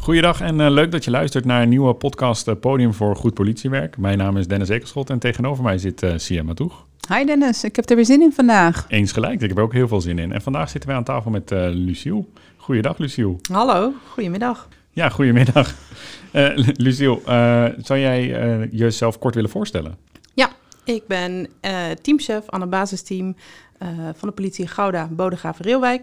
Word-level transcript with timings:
Goeiedag 0.00 0.40
en 0.40 0.58
uh, 0.58 0.70
leuk 0.70 0.90
dat 0.90 1.04
je 1.04 1.10
luistert 1.10 1.44
naar 1.44 1.62
een 1.62 1.68
nieuwe 1.68 1.94
podcast 1.94 2.48
uh, 2.48 2.54
Podium 2.60 2.94
voor 2.94 3.16
Goed 3.16 3.34
Politiewerk. 3.34 3.98
Mijn 3.98 4.18
naam 4.18 4.36
is 4.36 4.46
Dennis 4.46 4.68
Ekelschot 4.68 5.10
en 5.10 5.18
tegenover 5.18 5.64
mij 5.64 5.78
zit 5.78 6.02
uh, 6.02 6.12
Sia 6.16 6.42
Matoeg. 6.42 6.86
Hi 7.14 7.24
Dennis, 7.24 7.64
ik 7.64 7.76
heb 7.76 7.90
er 7.90 7.96
weer 7.96 8.04
zin 8.04 8.22
in 8.22 8.32
vandaag. 8.32 8.86
Eens 8.88 9.12
gelijk, 9.12 9.40
ik 9.40 9.48
heb 9.48 9.56
er 9.56 9.62
ook 9.62 9.72
heel 9.72 9.88
veel 9.88 10.00
zin 10.00 10.18
in. 10.18 10.32
En 10.32 10.42
vandaag 10.42 10.70
zitten 10.70 10.88
wij 10.88 10.98
aan 10.98 11.04
tafel 11.04 11.30
met 11.30 11.50
uh, 11.50 11.68
Luciel. 11.72 12.32
Goeiedag 12.56 12.98
Luciel. 12.98 13.40
Hallo, 13.52 13.92
goedemiddag. 14.08 14.68
Ja, 14.90 15.08
goedemiddag. 15.08 15.74
Uh, 16.32 16.48
Luciel, 16.54 17.22
uh, 17.28 17.64
zou 17.82 17.98
jij 17.98 18.28
jezelf 18.70 19.18
kort 19.18 19.34
willen 19.34 19.50
voorstellen? 19.50 19.96
Ja, 20.34 20.50
ik 20.84 21.06
ben 21.06 21.48
teamchef 22.02 22.42
aan 22.46 22.60
het 22.60 22.70
basisteam 22.70 23.36
van 24.14 24.28
de 24.28 24.34
politie 24.34 24.66
Gouda, 24.66 25.08
Bodegraven, 25.12 25.64
Reelwijk 25.64 26.02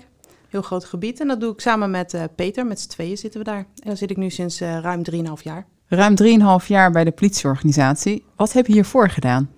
heel 0.49 0.61
groot 0.61 0.85
gebied. 0.85 1.19
En 1.19 1.27
dat 1.27 1.39
doe 1.39 1.53
ik 1.53 1.61
samen 1.61 1.91
met 1.91 2.13
uh, 2.13 2.23
Peter. 2.35 2.65
Met 2.65 2.79
z'n 2.79 2.87
tweeën 2.87 3.17
zitten 3.17 3.39
we 3.39 3.45
daar. 3.45 3.57
En 3.57 3.83
daar 3.83 3.97
zit 3.97 4.11
ik 4.11 4.17
nu 4.17 4.29
sinds 4.29 4.61
uh, 4.61 4.79
ruim 4.79 5.01
3,5 5.11 5.19
jaar. 5.43 5.65
Ruim 5.87 6.15
3,5 6.61 6.67
jaar 6.67 6.91
bij 6.91 7.03
de 7.03 7.11
politieorganisatie. 7.11 8.23
Wat 8.35 8.53
heb 8.53 8.67
je 8.67 8.73
hiervoor 8.73 9.09
gedaan? 9.09 9.49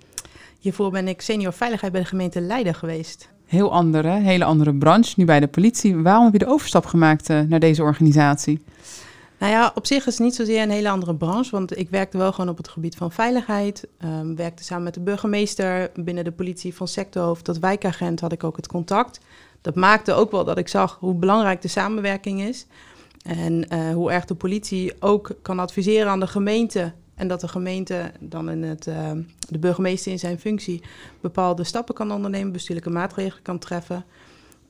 Hiervoor 0.60 0.92
ben 0.92 1.08
ik 1.08 1.22
senior 1.22 1.54
veiligheid 1.54 1.92
bij 1.92 2.02
de 2.02 2.08
gemeente 2.08 2.42
Leiden 2.42 2.76
geweest. 2.76 3.30
Heel 3.46 3.72
andere, 3.72 4.10
hele 4.10 4.44
andere 4.44 4.74
branche, 4.74 5.14
nu 5.18 5.26
bij 5.26 5.40
de 5.40 5.48
politie. 5.48 5.98
Waarom 5.98 6.24
heb 6.24 6.34
je 6.34 6.40
de 6.40 6.48
overstap 6.48 6.86
gemaakt 6.86 7.30
uh, 7.30 7.42
naar 7.42 7.60
deze 7.60 7.84
organisatie? 7.84 8.62
Nou 9.40 9.52
ja, 9.52 9.72
op 9.76 9.86
zich 9.86 10.08
is 10.08 10.14
het 10.14 10.24
niet 10.24 10.36
zozeer 10.36 10.62
een 10.62 10.70
hele 10.70 10.90
andere 10.90 11.16
branche, 11.16 11.52
want 11.52 11.78
ik 11.78 11.90
werkte 11.90 12.18
wel 12.18 12.32
gewoon 12.32 12.50
op 12.50 12.58
het 12.58 12.68
gebied 12.68 12.96
van 12.96 13.12
veiligheid. 13.12 13.88
Um, 14.06 14.36
werkte 14.36 14.64
samen 14.64 14.84
met 14.84 14.94
de 14.94 15.00
burgemeester 15.00 15.92
binnen 15.96 16.24
de 16.24 16.32
politie 16.32 16.76
van 16.76 16.88
sectorhoofd 16.88 17.44
tot 17.44 17.60
wijkagent 17.60 18.20
had 18.20 18.32
ik 18.32 18.44
ook 18.44 18.56
het 18.56 18.68
contact 18.68 19.20
dat 19.62 19.76
maakte 19.76 20.14
ook 20.14 20.32
wel 20.32 20.44
dat 20.44 20.58
ik 20.58 20.68
zag 20.68 20.98
hoe 21.00 21.14
belangrijk 21.14 21.62
de 21.62 21.68
samenwerking 21.68 22.42
is. 22.42 22.66
En 23.24 23.66
uh, 23.74 23.94
hoe 23.94 24.12
erg 24.12 24.26
de 24.26 24.36
politie 24.36 24.94
ook 25.00 25.32
kan 25.42 25.60
adviseren 25.60 26.10
aan 26.10 26.20
de 26.20 26.28
gemeente. 26.28 26.94
En 27.16 27.28
dat 27.28 27.42
de 27.42 27.48
gemeente 27.48 28.12
dan 28.20 28.50
in 28.50 28.64
het, 28.64 28.88
uh, 28.88 29.12
de 29.50 29.60
burgemeester 29.60 30.12
in 30.12 30.20
zijn 30.20 30.40
functie 30.40 30.84
bepaalde 31.22 31.64
stappen 31.64 31.96
kan 31.96 32.12
ondernemen, 32.12 32.52
bestuurlijke 32.52 32.90
maatregelen 32.90 33.44
kan 33.44 33.60
treffen. 33.60 34.06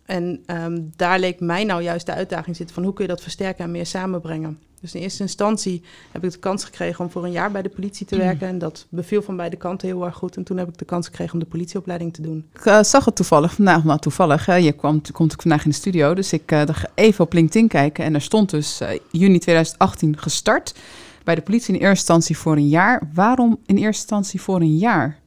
En 0.05 0.43
um, 0.45 0.91
daar 0.95 1.19
leek 1.19 1.39
mij 1.39 1.63
nou 1.63 1.81
juist 1.81 2.05
de 2.05 2.13
uitdaging 2.13 2.55
zitten 2.55 2.75
van 2.75 2.83
hoe 2.83 2.93
kun 2.93 3.03
je 3.03 3.09
dat 3.09 3.21
versterken 3.21 3.63
en 3.63 3.71
meer 3.71 3.85
samenbrengen. 3.85 4.59
Dus 4.81 4.95
in 4.95 5.01
eerste 5.01 5.21
instantie 5.21 5.81
heb 6.11 6.23
ik 6.23 6.31
de 6.31 6.37
kans 6.37 6.63
gekregen 6.63 7.05
om 7.05 7.11
voor 7.11 7.23
een 7.23 7.31
jaar 7.31 7.51
bij 7.51 7.61
de 7.61 7.69
politie 7.69 8.05
te 8.05 8.17
werken. 8.17 8.47
En 8.47 8.57
dat 8.57 8.85
beviel 8.89 9.21
van 9.21 9.37
beide 9.37 9.55
kanten 9.55 9.87
heel 9.87 10.05
erg 10.05 10.15
goed. 10.15 10.35
En 10.35 10.43
toen 10.43 10.57
heb 10.57 10.67
ik 10.67 10.77
de 10.77 10.85
kans 10.85 11.05
gekregen 11.05 11.33
om 11.33 11.39
de 11.39 11.45
politieopleiding 11.45 12.13
te 12.13 12.21
doen. 12.21 12.45
Ik 12.53 12.65
uh, 12.65 12.83
zag 12.83 13.05
het 13.05 13.15
toevallig 13.15 13.53
vandaag, 13.53 13.83
maar 13.83 13.99
toevallig. 13.99 14.45
Hè, 14.45 14.55
je 14.55 14.71
kwam, 14.71 15.01
komt 15.11 15.31
ook 15.31 15.41
vandaag 15.41 15.63
in 15.63 15.69
de 15.69 15.75
studio. 15.75 16.13
Dus 16.13 16.33
ik 16.33 16.51
uh, 16.51 16.65
dacht 16.65 16.85
even 16.95 17.25
op 17.25 17.33
LinkedIn 17.33 17.67
kijken. 17.67 18.03
En 18.03 18.13
er 18.13 18.21
stond 18.21 18.49
dus 18.49 18.81
uh, 18.81 18.89
juni 19.11 19.39
2018 19.39 20.17
gestart. 20.17 20.75
Bij 21.23 21.35
de 21.35 21.41
politie 21.41 21.73
in 21.73 21.79
eerste 21.79 21.89
instantie 21.89 22.37
voor 22.37 22.55
een 22.55 22.67
jaar. 22.67 23.09
Waarom 23.13 23.59
in 23.65 23.75
eerste 23.75 24.01
instantie 24.01 24.41
voor 24.41 24.61
een 24.61 24.77
jaar? 24.77 25.19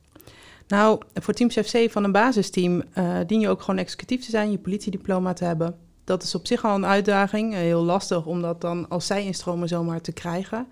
Nou, 0.68 1.00
voor 1.14 1.34
Teamchef 1.34 1.70
C 1.70 1.90
van 1.90 2.04
een 2.04 2.12
basisteam 2.12 2.82
dien 3.26 3.40
je 3.40 3.48
ook 3.48 3.60
gewoon 3.60 3.80
executief 3.80 4.24
te 4.24 4.30
zijn, 4.30 4.50
je 4.50 4.58
politiediploma 4.58 5.32
te 5.32 5.44
hebben 5.44 5.74
dat 6.04 6.22
is 6.22 6.34
op 6.34 6.46
zich 6.46 6.64
al 6.64 6.74
een 6.74 6.86
uitdaging. 6.86 7.52
Eh, 7.52 7.58
heel 7.58 7.82
lastig 7.82 8.26
om 8.26 8.42
dat 8.42 8.60
dan 8.60 8.88
als 8.88 9.06
zij 9.06 9.24
instromen 9.24 9.68
zomaar 9.68 10.00
te 10.00 10.12
krijgen. 10.12 10.66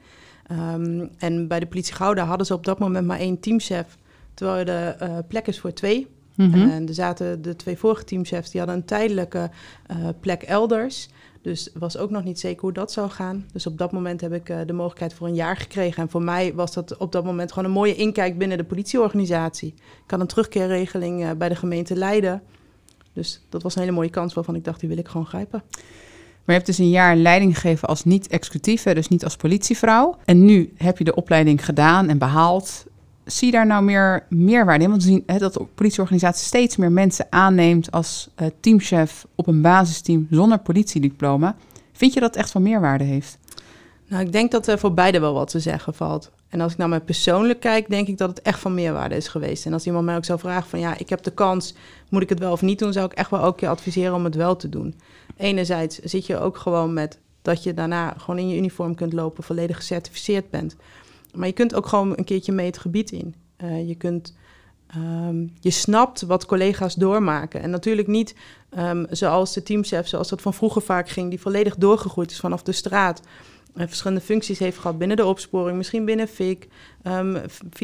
Um, 0.52 1.10
en 1.18 1.48
bij 1.48 1.60
de 1.60 1.66
politie 1.66 1.94
Gouda 1.94 2.24
hadden 2.24 2.46
ze 2.46 2.54
op 2.54 2.64
dat 2.64 2.78
moment 2.78 3.06
maar 3.06 3.18
één 3.18 3.40
teamchef, 3.40 3.98
terwijl 4.34 4.66
er 4.66 5.02
uh, 5.02 5.18
plek 5.28 5.46
is 5.46 5.60
voor 5.60 5.72
twee. 5.72 6.06
Mm 6.34 6.52
-hmm. 6.52 6.70
En 6.70 6.88
er 6.88 6.94
zaten 6.94 7.42
de 7.42 7.56
twee 7.56 7.78
vorige 7.78 8.04
teamchefs, 8.04 8.50
die 8.50 8.60
hadden 8.60 8.78
een 8.78 8.84
tijdelijke 8.84 9.50
uh, 9.90 10.08
plek 10.20 10.42
elders. 10.42 11.08
Dus 11.42 11.70
was 11.74 11.96
ook 11.96 12.10
nog 12.10 12.24
niet 12.24 12.40
zeker 12.40 12.60
hoe 12.60 12.72
dat 12.72 12.92
zou 12.92 13.10
gaan. 13.10 13.46
Dus 13.52 13.66
op 13.66 13.78
dat 13.78 13.92
moment 13.92 14.20
heb 14.20 14.32
ik 14.32 14.48
uh, 14.48 14.58
de 14.66 14.72
mogelijkheid 14.72 15.14
voor 15.14 15.26
een 15.26 15.34
jaar 15.34 15.56
gekregen. 15.56 16.02
En 16.02 16.10
voor 16.10 16.22
mij 16.22 16.54
was 16.54 16.72
dat 16.72 16.96
op 16.96 17.12
dat 17.12 17.24
moment 17.24 17.52
gewoon 17.52 17.64
een 17.64 17.74
mooie 17.74 17.94
inkijk 17.94 18.38
binnen 18.38 18.58
de 18.58 18.64
politieorganisatie. 18.64 19.74
Ik 20.04 20.10
had 20.10 20.20
een 20.20 20.26
terugkeerregeling 20.26 21.36
bij 21.38 21.48
de 21.48 21.54
gemeente 21.54 21.96
Leiden. 21.96 22.42
Dus 23.20 23.40
dat 23.48 23.62
was 23.62 23.74
een 23.74 23.80
hele 23.80 23.94
mooie 23.94 24.10
kans 24.10 24.34
waarvan 24.34 24.54
ik 24.54 24.64
dacht, 24.64 24.80
die 24.80 24.88
wil 24.88 24.98
ik 24.98 25.08
gewoon 25.08 25.26
grijpen. 25.26 25.62
Maar 25.70 26.44
je 26.44 26.52
hebt 26.52 26.66
dus 26.66 26.78
een 26.78 26.90
jaar 26.90 27.16
leiding 27.16 27.54
gegeven 27.54 27.88
als 27.88 28.04
niet-executief, 28.04 28.82
dus 28.82 29.08
niet 29.08 29.24
als 29.24 29.36
politievrouw. 29.36 30.16
En 30.24 30.44
nu 30.44 30.72
heb 30.76 30.98
je 30.98 31.04
de 31.04 31.14
opleiding 31.14 31.64
gedaan 31.64 32.08
en 32.08 32.18
behaald. 32.18 32.84
Zie 33.24 33.46
je 33.46 33.52
daar 33.52 33.66
nou 33.66 33.84
meer 33.84 34.26
meerwaarde 34.28 34.84
in? 34.84 34.90
Want 34.90 35.02
we 35.02 35.08
zien 35.08 35.22
hè, 35.26 35.38
dat 35.38 35.54
de 35.54 35.66
politieorganisatie 35.74 36.46
steeds 36.46 36.76
meer 36.76 36.92
mensen 36.92 37.26
aanneemt 37.30 37.90
als 37.90 38.28
uh, 38.36 38.46
teamchef 38.60 39.26
op 39.34 39.46
een 39.46 39.62
basisteam 39.62 40.26
zonder 40.30 40.58
politiediploma. 40.58 41.56
Vind 41.92 42.12
je 42.12 42.20
dat 42.20 42.36
echt 42.36 42.50
van 42.50 42.62
meerwaarde 42.62 43.04
heeft? 43.04 43.38
Nou, 44.08 44.24
ik 44.24 44.32
denk 44.32 44.50
dat 44.50 44.66
er 44.66 44.78
voor 44.78 44.94
beide 44.94 45.20
wel 45.20 45.34
wat 45.34 45.50
te 45.50 45.60
zeggen 45.60 45.94
valt. 45.94 46.30
En 46.50 46.60
als 46.60 46.72
ik 46.72 46.78
naar 46.78 46.88
mij 46.88 47.00
persoonlijk 47.00 47.60
kijk, 47.60 47.88
denk 47.88 48.08
ik 48.08 48.18
dat 48.18 48.28
het 48.28 48.42
echt 48.42 48.58
van 48.58 48.74
meerwaarde 48.74 49.16
is 49.16 49.28
geweest. 49.28 49.66
En 49.66 49.72
als 49.72 49.86
iemand 49.86 50.04
mij 50.04 50.16
ook 50.16 50.24
zou 50.24 50.38
vragen 50.38 50.70
van 50.70 50.78
ja, 50.78 50.98
ik 50.98 51.08
heb 51.08 51.22
de 51.22 51.30
kans, 51.30 51.74
moet 52.08 52.22
ik 52.22 52.28
het 52.28 52.38
wel 52.38 52.52
of 52.52 52.62
niet 52.62 52.78
doen, 52.78 52.92
zou 52.92 53.06
ik 53.06 53.12
echt 53.12 53.30
wel 53.30 53.40
ook 53.40 53.60
je 53.60 53.68
adviseren 53.68 54.14
om 54.14 54.24
het 54.24 54.34
wel 54.34 54.56
te 54.56 54.68
doen. 54.68 54.94
Enerzijds 55.36 55.98
zit 55.98 56.26
je 56.26 56.38
ook 56.38 56.56
gewoon 56.56 56.92
met 56.92 57.18
dat 57.42 57.62
je 57.62 57.74
daarna 57.74 58.14
gewoon 58.16 58.38
in 58.38 58.48
je 58.48 58.56
uniform 58.56 58.94
kunt 58.94 59.12
lopen, 59.12 59.44
volledig 59.44 59.76
gecertificeerd 59.76 60.50
bent. 60.50 60.76
Maar 61.34 61.46
je 61.46 61.52
kunt 61.52 61.74
ook 61.74 61.86
gewoon 61.86 62.12
een 62.16 62.24
keertje 62.24 62.52
mee 62.52 62.66
het 62.66 62.78
gebied 62.78 63.10
in. 63.10 63.34
Uh, 63.64 63.88
je 63.88 63.94
kunt, 63.94 64.36
um, 64.96 65.52
je 65.60 65.70
snapt 65.70 66.22
wat 66.22 66.46
collega's 66.46 66.94
doormaken. 66.94 67.62
En 67.62 67.70
natuurlijk 67.70 68.08
niet 68.08 68.34
um, 68.78 69.06
zoals 69.10 69.52
de 69.52 69.62
teamchef, 69.62 70.08
zoals 70.08 70.28
dat 70.28 70.42
van 70.42 70.54
vroeger 70.54 70.82
vaak 70.82 71.08
ging, 71.08 71.30
die 71.30 71.40
volledig 71.40 71.76
doorgegroeid 71.76 72.30
is 72.30 72.40
vanaf 72.40 72.62
de 72.62 72.72
straat 72.72 73.20
verschillende 73.74 74.22
functies 74.22 74.58
heeft 74.58 74.78
gehad 74.78 74.98
binnen 74.98 75.16
de 75.16 75.24
opsporing, 75.24 75.76
misschien 75.76 76.04
binnen 76.04 76.28
FIC, 76.28 76.68
um, 77.02 77.36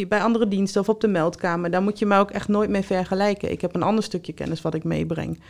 bij 0.08 0.22
andere 0.22 0.48
diensten 0.48 0.80
of 0.80 0.88
op 0.88 1.00
de 1.00 1.08
meldkamer. 1.08 1.70
Daar 1.70 1.82
moet 1.82 1.98
je 1.98 2.06
mij 2.06 2.18
ook 2.18 2.30
echt 2.30 2.48
nooit 2.48 2.70
mee 2.70 2.82
vergelijken. 2.82 3.50
Ik 3.50 3.60
heb 3.60 3.74
een 3.74 3.82
ander 3.82 4.04
stukje 4.04 4.32
kennis 4.32 4.62
wat 4.62 4.74
ik 4.74 4.84
meebreng. 4.84 5.40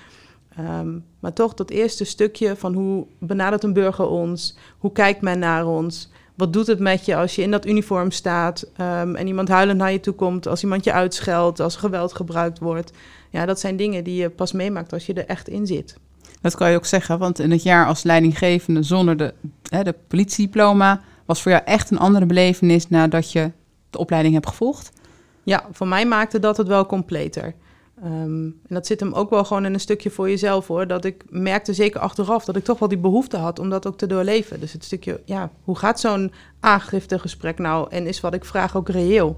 Um, 0.60 1.04
maar 1.20 1.32
toch 1.32 1.54
dat 1.54 1.70
eerste 1.70 2.04
stukje 2.04 2.56
van 2.56 2.74
hoe 2.74 3.06
benadert 3.18 3.64
een 3.64 3.72
burger 3.72 4.08
ons, 4.08 4.56
hoe 4.78 4.92
kijkt 4.92 5.20
men 5.20 5.38
naar 5.38 5.66
ons, 5.66 6.10
wat 6.34 6.52
doet 6.52 6.66
het 6.66 6.78
met 6.78 7.04
je 7.04 7.16
als 7.16 7.34
je 7.34 7.42
in 7.42 7.50
dat 7.50 7.66
uniform 7.66 8.10
staat 8.10 8.70
um, 8.80 9.14
en 9.16 9.26
iemand 9.26 9.48
huilend 9.48 9.78
naar 9.78 9.92
je 9.92 10.00
toe 10.00 10.14
komt, 10.14 10.46
als 10.46 10.62
iemand 10.62 10.84
je 10.84 10.92
uitscheldt, 10.92 11.60
als 11.60 11.76
geweld 11.76 12.12
gebruikt 12.12 12.58
wordt. 12.58 12.92
Ja, 13.30 13.46
dat 13.46 13.60
zijn 13.60 13.76
dingen 13.76 14.04
die 14.04 14.20
je 14.20 14.30
pas 14.30 14.52
meemaakt 14.52 14.92
als 14.92 15.06
je 15.06 15.12
er 15.14 15.26
echt 15.26 15.48
in 15.48 15.66
zit. 15.66 15.96
Dat 16.46 16.56
kan 16.56 16.70
je 16.70 16.76
ook 16.76 16.86
zeggen, 16.86 17.18
want 17.18 17.38
in 17.38 17.50
het 17.50 17.62
jaar 17.62 17.86
als 17.86 18.02
leidinggevende 18.02 18.82
zonder 18.82 19.16
de, 19.16 19.34
hè, 19.68 19.82
de 19.82 19.94
politiediploma 20.08 21.00
was 21.24 21.42
voor 21.42 21.52
jou 21.52 21.64
echt 21.64 21.90
een 21.90 21.98
andere 21.98 22.26
belevenis 22.26 22.88
nadat 22.88 23.32
je 23.32 23.50
de 23.90 23.98
opleiding 23.98 24.34
hebt 24.34 24.46
gevolgd? 24.46 24.92
Ja, 25.42 25.64
voor 25.72 25.88
mij 25.88 26.06
maakte 26.06 26.38
dat 26.38 26.56
het 26.56 26.66
wel 26.66 26.86
completer. 26.86 27.54
Um, 28.04 28.44
en 28.44 28.74
dat 28.74 28.86
zit 28.86 29.00
hem 29.00 29.12
ook 29.12 29.30
wel 29.30 29.44
gewoon 29.44 29.64
in 29.64 29.74
een 29.74 29.80
stukje 29.80 30.10
voor 30.10 30.28
jezelf 30.28 30.66
hoor. 30.66 30.86
Dat 30.86 31.04
ik 31.04 31.24
merkte 31.28 31.74
zeker 31.74 32.00
achteraf 32.00 32.44
dat 32.44 32.56
ik 32.56 32.64
toch 32.64 32.78
wel 32.78 32.88
die 32.88 32.98
behoefte 32.98 33.36
had 33.36 33.58
om 33.58 33.70
dat 33.70 33.86
ook 33.86 33.98
te 33.98 34.06
doorleven. 34.06 34.60
Dus 34.60 34.72
het 34.72 34.84
stukje, 34.84 35.20
ja, 35.24 35.50
hoe 35.64 35.78
gaat 35.78 36.00
zo'n 36.00 36.32
aangiftegesprek 36.60 37.58
nou 37.58 37.90
en 37.90 38.06
is 38.06 38.20
wat 38.20 38.34
ik 38.34 38.44
vraag 38.44 38.76
ook 38.76 38.88
reëel? 38.88 39.36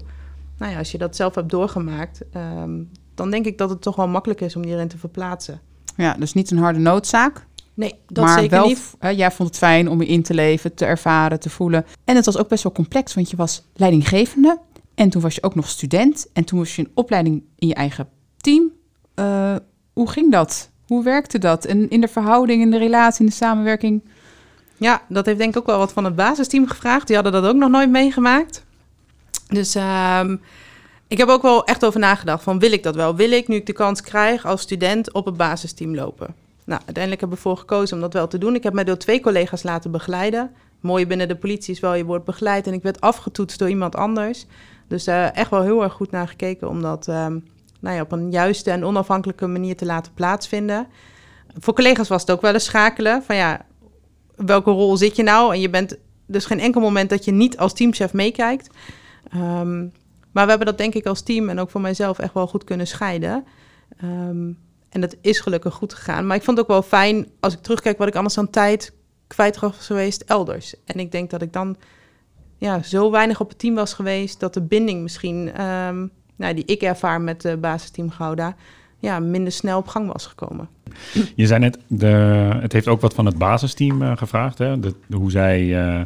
Nou 0.57 0.71
ja, 0.71 0.77
als 0.77 0.91
je 0.91 0.97
dat 0.97 1.15
zelf 1.15 1.35
hebt 1.35 1.49
doorgemaakt, 1.49 2.21
um, 2.35 2.89
dan 3.15 3.29
denk 3.31 3.45
ik 3.45 3.57
dat 3.57 3.69
het 3.69 3.81
toch 3.81 3.95
wel 3.95 4.07
makkelijk 4.07 4.41
is 4.41 4.55
om 4.55 4.63
je 4.63 4.73
erin 4.73 4.87
te 4.87 4.97
verplaatsen. 4.97 5.61
Ja, 6.03 6.15
dus 6.19 6.33
niet 6.33 6.51
een 6.51 6.57
harde 6.57 6.79
noodzaak. 6.79 7.45
Nee, 7.73 7.93
dat 8.07 8.25
maar 8.25 8.39
zeker 8.39 8.57
wel, 8.57 8.67
niet. 8.67 8.93
Hè, 8.99 9.09
jij 9.09 9.31
vond 9.31 9.49
het 9.49 9.57
fijn 9.57 9.89
om 9.89 10.01
je 10.01 10.07
in 10.07 10.23
te 10.23 10.33
leven, 10.33 10.73
te 10.73 10.85
ervaren, 10.85 11.39
te 11.39 11.49
voelen. 11.49 11.85
En 12.03 12.15
het 12.15 12.25
was 12.25 12.37
ook 12.37 12.47
best 12.47 12.63
wel 12.63 12.71
complex, 12.71 13.13
want 13.13 13.29
je 13.29 13.35
was 13.35 13.63
leidinggevende. 13.75 14.59
En 14.95 15.09
toen 15.09 15.21
was 15.21 15.35
je 15.35 15.43
ook 15.43 15.55
nog 15.55 15.69
student. 15.69 16.27
En 16.33 16.43
toen 16.43 16.59
was 16.59 16.75
je 16.75 16.81
een 16.81 16.91
opleiding 16.93 17.43
in 17.55 17.67
je 17.67 17.73
eigen 17.73 18.09
team. 18.37 18.71
Uh, 19.15 19.55
hoe 19.93 20.09
ging 20.09 20.31
dat? 20.31 20.69
Hoe 20.87 21.03
werkte 21.03 21.37
dat? 21.37 21.65
En 21.65 21.89
in 21.89 22.01
de 22.01 22.07
verhouding, 22.07 22.61
in 22.61 22.71
de 22.71 22.77
relatie, 22.77 23.19
in 23.19 23.29
de 23.29 23.35
samenwerking? 23.35 24.03
Ja, 24.77 25.01
dat 25.09 25.25
heeft 25.25 25.37
denk 25.37 25.53
ik 25.55 25.59
ook 25.59 25.67
wel 25.67 25.77
wat 25.77 25.93
van 25.93 26.03
het 26.05 26.15
basisteam 26.15 26.67
gevraagd. 26.67 27.07
Die 27.07 27.15
hadden 27.15 27.33
dat 27.33 27.45
ook 27.45 27.55
nog 27.55 27.69
nooit 27.69 27.89
meegemaakt. 27.89 28.63
Dus 29.47 29.75
um, 29.75 30.41
ik 31.09 31.17
heb 31.17 31.27
ook 31.27 31.41
wel 31.41 31.65
echt 31.65 31.85
over 31.85 31.99
nagedacht 31.99 32.43
van 32.43 32.59
wil 32.59 32.71
ik 32.71 32.83
dat 32.83 32.95
wel? 32.95 33.15
Wil 33.15 33.31
ik 33.31 33.47
nu 33.47 33.55
ik 33.55 33.65
de 33.65 33.73
kans 33.73 34.01
krijg 34.01 34.45
als 34.45 34.61
student 34.61 35.13
op 35.13 35.25
het 35.25 35.37
basisteam 35.37 35.95
lopen? 35.95 36.35
Nou, 36.65 36.81
uiteindelijk 36.85 37.21
heb 37.21 37.29
ik 37.29 37.35
ervoor 37.35 37.57
gekozen 37.57 37.95
om 37.95 38.01
dat 38.01 38.13
wel 38.13 38.27
te 38.27 38.37
doen. 38.37 38.55
Ik 38.55 38.63
heb 38.63 38.73
mij 38.73 38.83
door 38.83 38.97
twee 38.97 39.19
collega's 39.19 39.63
laten 39.63 39.91
begeleiden. 39.91 40.51
Mooi 40.79 41.07
binnen 41.07 41.27
de 41.27 41.35
politie 41.35 41.73
is 41.73 41.79
wel, 41.79 41.93
je 41.93 42.05
wordt 42.05 42.25
begeleid 42.25 42.67
en 42.67 42.73
ik 42.73 42.83
werd 42.83 43.01
afgetoetst 43.01 43.59
door 43.59 43.69
iemand 43.69 43.95
anders. 43.95 44.45
Dus 44.87 45.07
uh, 45.07 45.35
echt 45.35 45.49
wel 45.49 45.61
heel 45.61 45.83
erg 45.83 45.93
goed 45.93 46.11
naar 46.11 46.27
gekeken 46.27 46.69
om 46.69 46.81
dat 46.81 47.07
um, 47.07 47.47
nou 47.79 47.95
ja, 47.95 48.01
op 48.01 48.11
een 48.11 48.31
juiste 48.31 48.71
en 48.71 48.85
onafhankelijke 48.85 49.47
manier 49.47 49.77
te 49.77 49.85
laten 49.85 50.13
plaatsvinden. 50.13 50.87
Voor 51.57 51.73
collega's 51.73 52.07
was 52.07 52.21
het 52.21 52.31
ook 52.31 52.41
wel 52.41 52.53
eens 52.53 52.65
schakelen 52.65 53.23
van 53.23 53.35
ja, 53.35 53.65
welke 54.35 54.71
rol 54.71 54.97
zit 54.97 55.15
je 55.15 55.23
nou? 55.23 55.53
En 55.53 55.59
je 55.59 55.69
bent 55.69 55.97
dus 56.25 56.45
geen 56.45 56.59
enkel 56.59 56.81
moment 56.81 57.09
dat 57.09 57.25
je 57.25 57.31
niet 57.31 57.57
als 57.57 57.73
teamchef 57.73 58.13
meekijkt. 58.13 58.69
Um, 59.35 59.91
maar 60.39 60.47
we 60.47 60.53
hebben 60.55 60.75
dat 60.75 60.85
denk 60.85 61.03
ik 61.03 61.09
als 61.09 61.21
team 61.21 61.49
en 61.49 61.59
ook 61.59 61.69
voor 61.69 61.81
mijzelf 61.81 62.19
echt 62.19 62.33
wel 62.33 62.47
goed 62.47 62.63
kunnen 62.63 62.87
scheiden. 62.87 63.45
Um, 64.03 64.57
en 64.89 65.01
dat 65.01 65.15
is 65.21 65.39
gelukkig 65.39 65.73
goed 65.73 65.93
gegaan. 65.93 66.27
Maar 66.27 66.35
ik 66.35 66.43
vond 66.43 66.57
het 66.57 66.65
ook 66.65 66.71
wel 66.71 66.81
fijn 66.81 67.27
als 67.39 67.53
ik 67.53 67.61
terugkijk 67.61 67.97
wat 67.97 68.07
ik 68.07 68.15
anders 68.15 68.37
aan 68.37 68.49
tijd 68.49 68.93
kwijt 69.27 69.59
was 69.59 69.85
geweest 69.85 70.21
elders. 70.21 70.75
En 70.85 70.99
ik 70.99 71.11
denk 71.11 71.29
dat 71.29 71.41
ik 71.41 71.53
dan 71.53 71.75
ja, 72.57 72.81
zo 72.81 73.11
weinig 73.11 73.39
op 73.39 73.49
het 73.49 73.59
team 73.59 73.75
was 73.75 73.93
geweest 73.93 74.39
dat 74.39 74.53
de 74.53 74.61
binding 74.61 75.01
misschien, 75.01 75.51
ehm, 75.53 76.07
nou, 76.35 76.53
die 76.53 76.65
ik 76.65 76.81
ervaar 76.81 77.21
met 77.21 77.41
de 77.41 77.57
basisteam 77.57 78.09
Gouda, 78.09 78.55
ja, 78.99 79.19
minder 79.19 79.51
snel 79.51 79.77
op 79.77 79.87
gang 79.87 80.11
was 80.11 80.25
gekomen. 80.25 80.69
Je 81.35 81.47
zei 81.47 81.59
net, 81.59 81.77
de, 81.87 82.07
het 82.61 82.73
heeft 82.73 82.87
ook 82.87 83.01
wat 83.01 83.13
van 83.13 83.25
het 83.25 83.37
basisteam 83.37 84.01
uh, 84.01 84.17
gevraagd, 84.17 84.57
hè? 84.57 84.75
Hoe 85.11 85.31
zij 85.31 85.61
uh, 85.61 86.01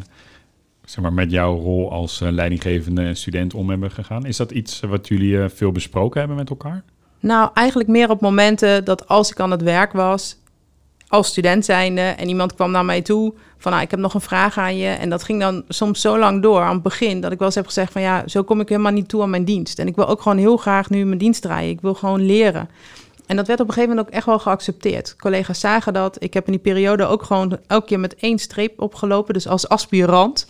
zeg 0.86 1.04
maar, 1.04 1.14
met 1.14 1.32
jouw 1.32 1.56
rol 1.56 1.92
als 1.92 2.22
uh, 2.22 2.30
leidinggevende 2.32 3.16
student 3.16 3.54
om 3.54 3.70
hebben 3.70 3.92
gegaan. 3.92 4.26
Is 4.26 4.38
dat 4.38 4.52
iets 4.52 4.80
wat 4.80 5.08
jullie 5.08 5.50
veel 5.50 5.72
besproken 5.72 6.20
hebben 6.20 6.38
met 6.38 6.50
elkaar? 6.50 6.84
Nou, 7.20 7.50
eigenlijk 7.54 7.90
meer 7.90 8.10
op 8.10 8.22
momenten 8.22 8.86
dat 8.86 9.08
als 9.08 9.32
ik 9.32 9.40
aan 9.40 9.52
het 9.52 9.62
werk 9.62 9.92
was, 9.92 10.38
als 11.08 11.28
student 11.28 11.66
zijnde, 11.66 12.02
en 12.02 12.28
iemand 12.28 12.56
kwam 12.56 12.72
naar 12.72 12.86
mij 12.86 13.02
toe 13.02 13.34
van, 13.58 13.72
nou, 13.72 13.84
ik 13.84 13.92
heb 13.92 14.00
nog 14.00 14.14
een 14.14 14.22
vraag 14.22 14.58
aan 14.58 14.78
je. 14.78 14.88
En 14.88 15.10
dat 15.10 15.24
ging 15.24 15.40
dan 15.40 15.64
soms 15.68 16.02
zo 16.02 16.18
lang 16.20 16.42
door 16.42 16.62
aan 16.62 16.74
het 16.74 16.84
begin, 16.84 17.22
dat 17.22 17.32
ik 17.32 17.38
wel 17.38 17.48
eens 17.48 17.56
heb 17.56 17.66
gezegd 17.66 17.92
van, 17.92 18.02
ja, 18.02 18.28
zo 18.28 18.44
kom 18.44 18.60
ik 18.60 18.70
helemaal 18.70 18.92
niet 18.92 19.10
toe 19.10 19.22
aan 19.22 19.30
mijn 19.30 19.46
dienst. 19.46 19.80
En 19.80 19.88
ik 19.88 19.96
wil 19.96 20.08
ook 20.08 20.22
gewoon 20.22 20.38
heel 20.38 20.58
graag 20.58 20.90
nu 20.90 21.06
mijn 21.06 21.18
dienst 21.18 21.42
draaien. 21.42 21.70
Ik 21.70 21.82
wil 21.82 21.94
gewoon 21.94 22.26
leren. 22.26 22.70
En 23.26 23.36
dat 23.36 23.48
werd 23.48 23.60
op 23.60 23.68
een 23.68 23.74
gegeven 23.74 23.96
moment 23.96 24.08
ook 24.08 24.18
echt 24.18 24.26
wel 24.26 24.40
geaccepteerd. 24.40 25.16
Collega's 25.16 25.60
zagen 25.60 25.94
dat. 25.94 26.24
Ik 26.24 26.34
heb 26.34 26.46
in 26.46 26.52
die 26.52 26.62
periode 26.62 27.06
ook 27.06 27.24
gewoon 27.24 27.58
elke 27.68 27.86
keer 27.86 28.00
met 28.00 28.16
één 28.16 28.40
streep 28.40 28.82
opgelopen, 28.82 29.34
dus 29.34 29.48
als 29.48 29.70
aspirant. 29.70 30.48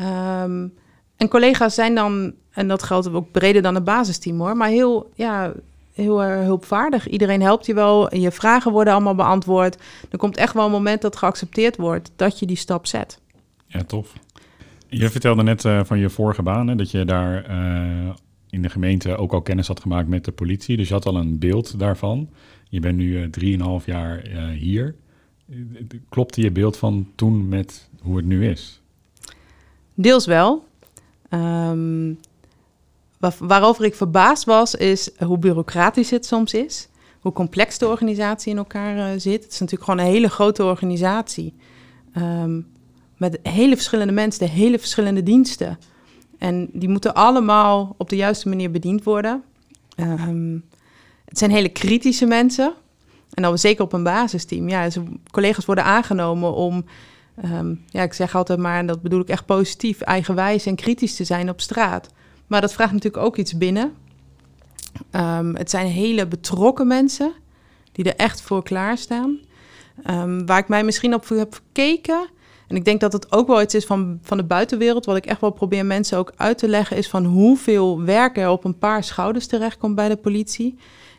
Um, 0.00 0.72
en 1.16 1.28
collega's 1.28 1.74
zijn 1.74 1.94
dan, 1.94 2.34
en 2.50 2.68
dat 2.68 2.82
geldt 2.82 3.12
ook 3.12 3.30
breder 3.30 3.62
dan 3.62 3.74
het 3.74 3.84
basisteam 3.84 4.38
hoor, 4.38 4.56
maar 4.56 4.68
heel, 4.68 5.10
ja, 5.14 5.52
heel 5.92 6.24
uh, 6.24 6.40
hulpvaardig. 6.40 7.08
Iedereen 7.08 7.42
helpt 7.42 7.66
je 7.66 7.74
wel. 7.74 8.14
Je 8.14 8.30
vragen 8.30 8.72
worden 8.72 8.92
allemaal 8.92 9.14
beantwoord. 9.14 9.82
Er 10.10 10.18
komt 10.18 10.36
echt 10.36 10.54
wel 10.54 10.64
een 10.64 10.70
moment 10.70 11.02
dat 11.02 11.16
geaccepteerd 11.16 11.76
wordt 11.76 12.10
dat 12.16 12.38
je 12.38 12.46
die 12.46 12.56
stap 12.56 12.86
zet. 12.86 13.20
Ja, 13.66 13.82
tof. 13.82 14.12
Je 14.88 15.10
vertelde 15.10 15.42
net 15.42 15.64
uh, 15.64 15.80
van 15.84 15.98
je 15.98 16.10
vorige 16.10 16.42
baan 16.42 16.68
hè, 16.68 16.74
dat 16.76 16.90
je 16.90 17.04
daar 17.04 17.50
uh, 17.50 18.10
in 18.50 18.62
de 18.62 18.68
gemeente 18.68 19.16
ook 19.16 19.32
al 19.32 19.42
kennis 19.42 19.66
had 19.66 19.80
gemaakt 19.80 20.08
met 20.08 20.24
de 20.24 20.32
politie. 20.32 20.76
Dus 20.76 20.88
je 20.88 20.94
had 20.94 21.06
al 21.06 21.16
een 21.16 21.38
beeld 21.38 21.78
daarvan. 21.78 22.28
Je 22.68 22.80
bent 22.80 22.96
nu 22.96 23.30
drieënhalf 23.30 23.86
jaar 23.86 24.22
hier. 24.52 24.94
Klopte 26.08 26.40
je 26.40 26.50
beeld 26.50 26.76
van 26.76 27.08
toen 27.14 27.48
met 27.48 27.88
hoe 28.00 28.16
het 28.16 28.26
nu 28.26 28.48
is? 28.48 28.79
Deels 30.00 30.26
wel. 30.26 30.64
Um, 31.30 32.18
waarover 33.38 33.84
ik 33.84 33.94
verbaasd 33.94 34.44
was, 34.44 34.74
is 34.74 35.10
hoe 35.18 35.38
bureaucratisch 35.38 36.10
het 36.10 36.26
soms 36.26 36.54
is. 36.54 36.88
Hoe 37.20 37.32
complex 37.32 37.78
de 37.78 37.88
organisatie 37.88 38.52
in 38.52 38.58
elkaar 38.58 38.96
uh, 38.96 39.04
zit. 39.20 39.42
Het 39.42 39.52
is 39.52 39.58
natuurlijk 39.58 39.90
gewoon 39.90 40.06
een 40.06 40.12
hele 40.12 40.28
grote 40.28 40.64
organisatie. 40.64 41.54
Um, 42.16 42.66
met 43.16 43.38
hele 43.42 43.74
verschillende 43.74 44.12
mensen, 44.12 44.46
de 44.46 44.52
hele 44.52 44.78
verschillende 44.78 45.22
diensten. 45.22 45.78
En 46.38 46.68
die 46.72 46.88
moeten 46.88 47.14
allemaal 47.14 47.94
op 47.98 48.08
de 48.08 48.16
juiste 48.16 48.48
manier 48.48 48.70
bediend 48.70 49.04
worden. 49.04 49.42
Um, 49.96 50.64
het 51.24 51.38
zijn 51.38 51.50
hele 51.50 51.68
kritische 51.68 52.26
mensen. 52.26 52.72
En 53.30 53.42
dan 53.42 53.58
zeker 53.58 53.84
op 53.84 53.92
een 53.92 54.02
basisteam. 54.02 54.68
Ja, 54.68 54.88
collega's 55.30 55.64
worden 55.64 55.84
aangenomen 55.84 56.54
om, 56.54 56.84
um, 57.44 57.84
ja, 57.86 58.02
ik 58.02 58.12
zeg 58.12 58.34
altijd 58.34 58.58
maar, 58.58 58.78
en 58.78 58.86
dat 58.86 59.02
bedoel 59.02 59.20
ik 59.20 59.28
echt 59.28 59.46
positief, 59.46 60.00
eigenwijs 60.00 60.66
en 60.66 60.74
kritisch 60.74 61.16
te 61.16 61.24
zijn 61.24 61.48
op 61.48 61.60
straat. 61.60 62.08
Maar 62.46 62.60
dat 62.60 62.72
vraagt 62.72 62.92
natuurlijk 62.92 63.24
ook 63.24 63.36
iets 63.36 63.58
binnen. 63.58 63.92
Um, 65.12 65.56
het 65.56 65.70
zijn 65.70 65.86
hele 65.86 66.26
betrokken 66.26 66.86
mensen 66.86 67.32
die 67.92 68.04
er 68.04 68.16
echt 68.16 68.42
voor 68.42 68.62
klaarstaan. 68.62 69.38
Um, 70.10 70.46
waar 70.46 70.58
ik 70.58 70.68
mij 70.68 70.84
misschien 70.84 71.14
op 71.14 71.28
heb 71.28 71.54
gekeken. 71.54 72.28
En 72.68 72.76
ik 72.76 72.84
denk 72.84 73.00
dat 73.00 73.12
het 73.12 73.32
ook 73.32 73.46
wel 73.46 73.62
iets 73.62 73.74
is 73.74 73.86
van, 73.86 74.18
van 74.22 74.36
de 74.36 74.44
buitenwereld. 74.44 75.04
Wat 75.04 75.16
ik 75.16 75.26
echt 75.26 75.40
wel 75.40 75.50
probeer 75.50 75.86
mensen 75.86 76.18
ook 76.18 76.32
uit 76.36 76.58
te 76.58 76.68
leggen. 76.68 76.96
Is 76.96 77.08
van 77.08 77.24
hoeveel 77.24 78.02
werk 78.02 78.38
er 78.38 78.50
op 78.50 78.64
een 78.64 78.78
paar 78.78 79.04
schouders 79.04 79.46
terechtkomt 79.46 79.94
bij 79.94 80.08
de 80.08 80.16
politie. 80.16 80.78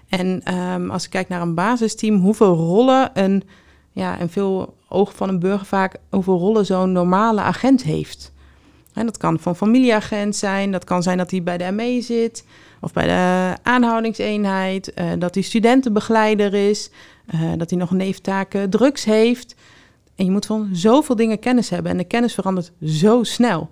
En 0.09 0.43
als 0.89 1.03
ik 1.05 1.09
kijk 1.09 1.29
naar 1.29 1.41
een 1.41 1.55
basisteam. 1.55 2.15
Hoeveel 2.15 2.55
rollen 2.55 3.09
een. 3.13 3.43
Ja, 3.91 4.19
en 4.19 4.29
veel 4.29 4.77
ogen 4.91 5.15
van 5.15 5.29
een 5.29 5.39
burger 5.39 5.65
vaak. 5.65 5.95
Hoeveel 6.09 6.37
rollen 6.37 6.65
zo'n 6.65 6.91
normale 6.91 7.41
agent 7.41 7.83
heeft. 7.83 8.31
En 8.93 9.05
dat 9.05 9.17
kan 9.17 9.39
van 9.39 9.55
familieagent 9.55 10.35
zijn, 10.35 10.71
dat 10.71 10.83
kan 10.83 11.03
zijn 11.03 11.17
dat 11.17 11.31
hij 11.31 11.43
bij 11.43 11.57
de 11.57 11.71
ME 11.71 12.01
zit 12.01 12.45
of 12.81 12.93
bij 12.93 13.05
de 13.05 13.57
aanhoudingseenheid, 13.63 14.91
uh, 14.95 15.11
dat 15.17 15.33
hij 15.33 15.43
studentenbegeleider 15.43 16.53
is, 16.53 16.89
uh, 17.35 17.51
dat 17.57 17.69
hij 17.69 17.79
nog 17.79 17.91
neeftaken 17.91 18.69
drugs 18.69 19.03
heeft. 19.03 19.55
En 20.15 20.25
je 20.25 20.31
moet 20.31 20.45
van 20.45 20.69
zoveel 20.71 21.15
dingen 21.15 21.39
kennis 21.39 21.69
hebben 21.69 21.91
en 21.91 21.97
de 21.97 22.03
kennis 22.03 22.33
verandert 22.33 22.71
zo 22.83 23.23
snel. 23.23 23.69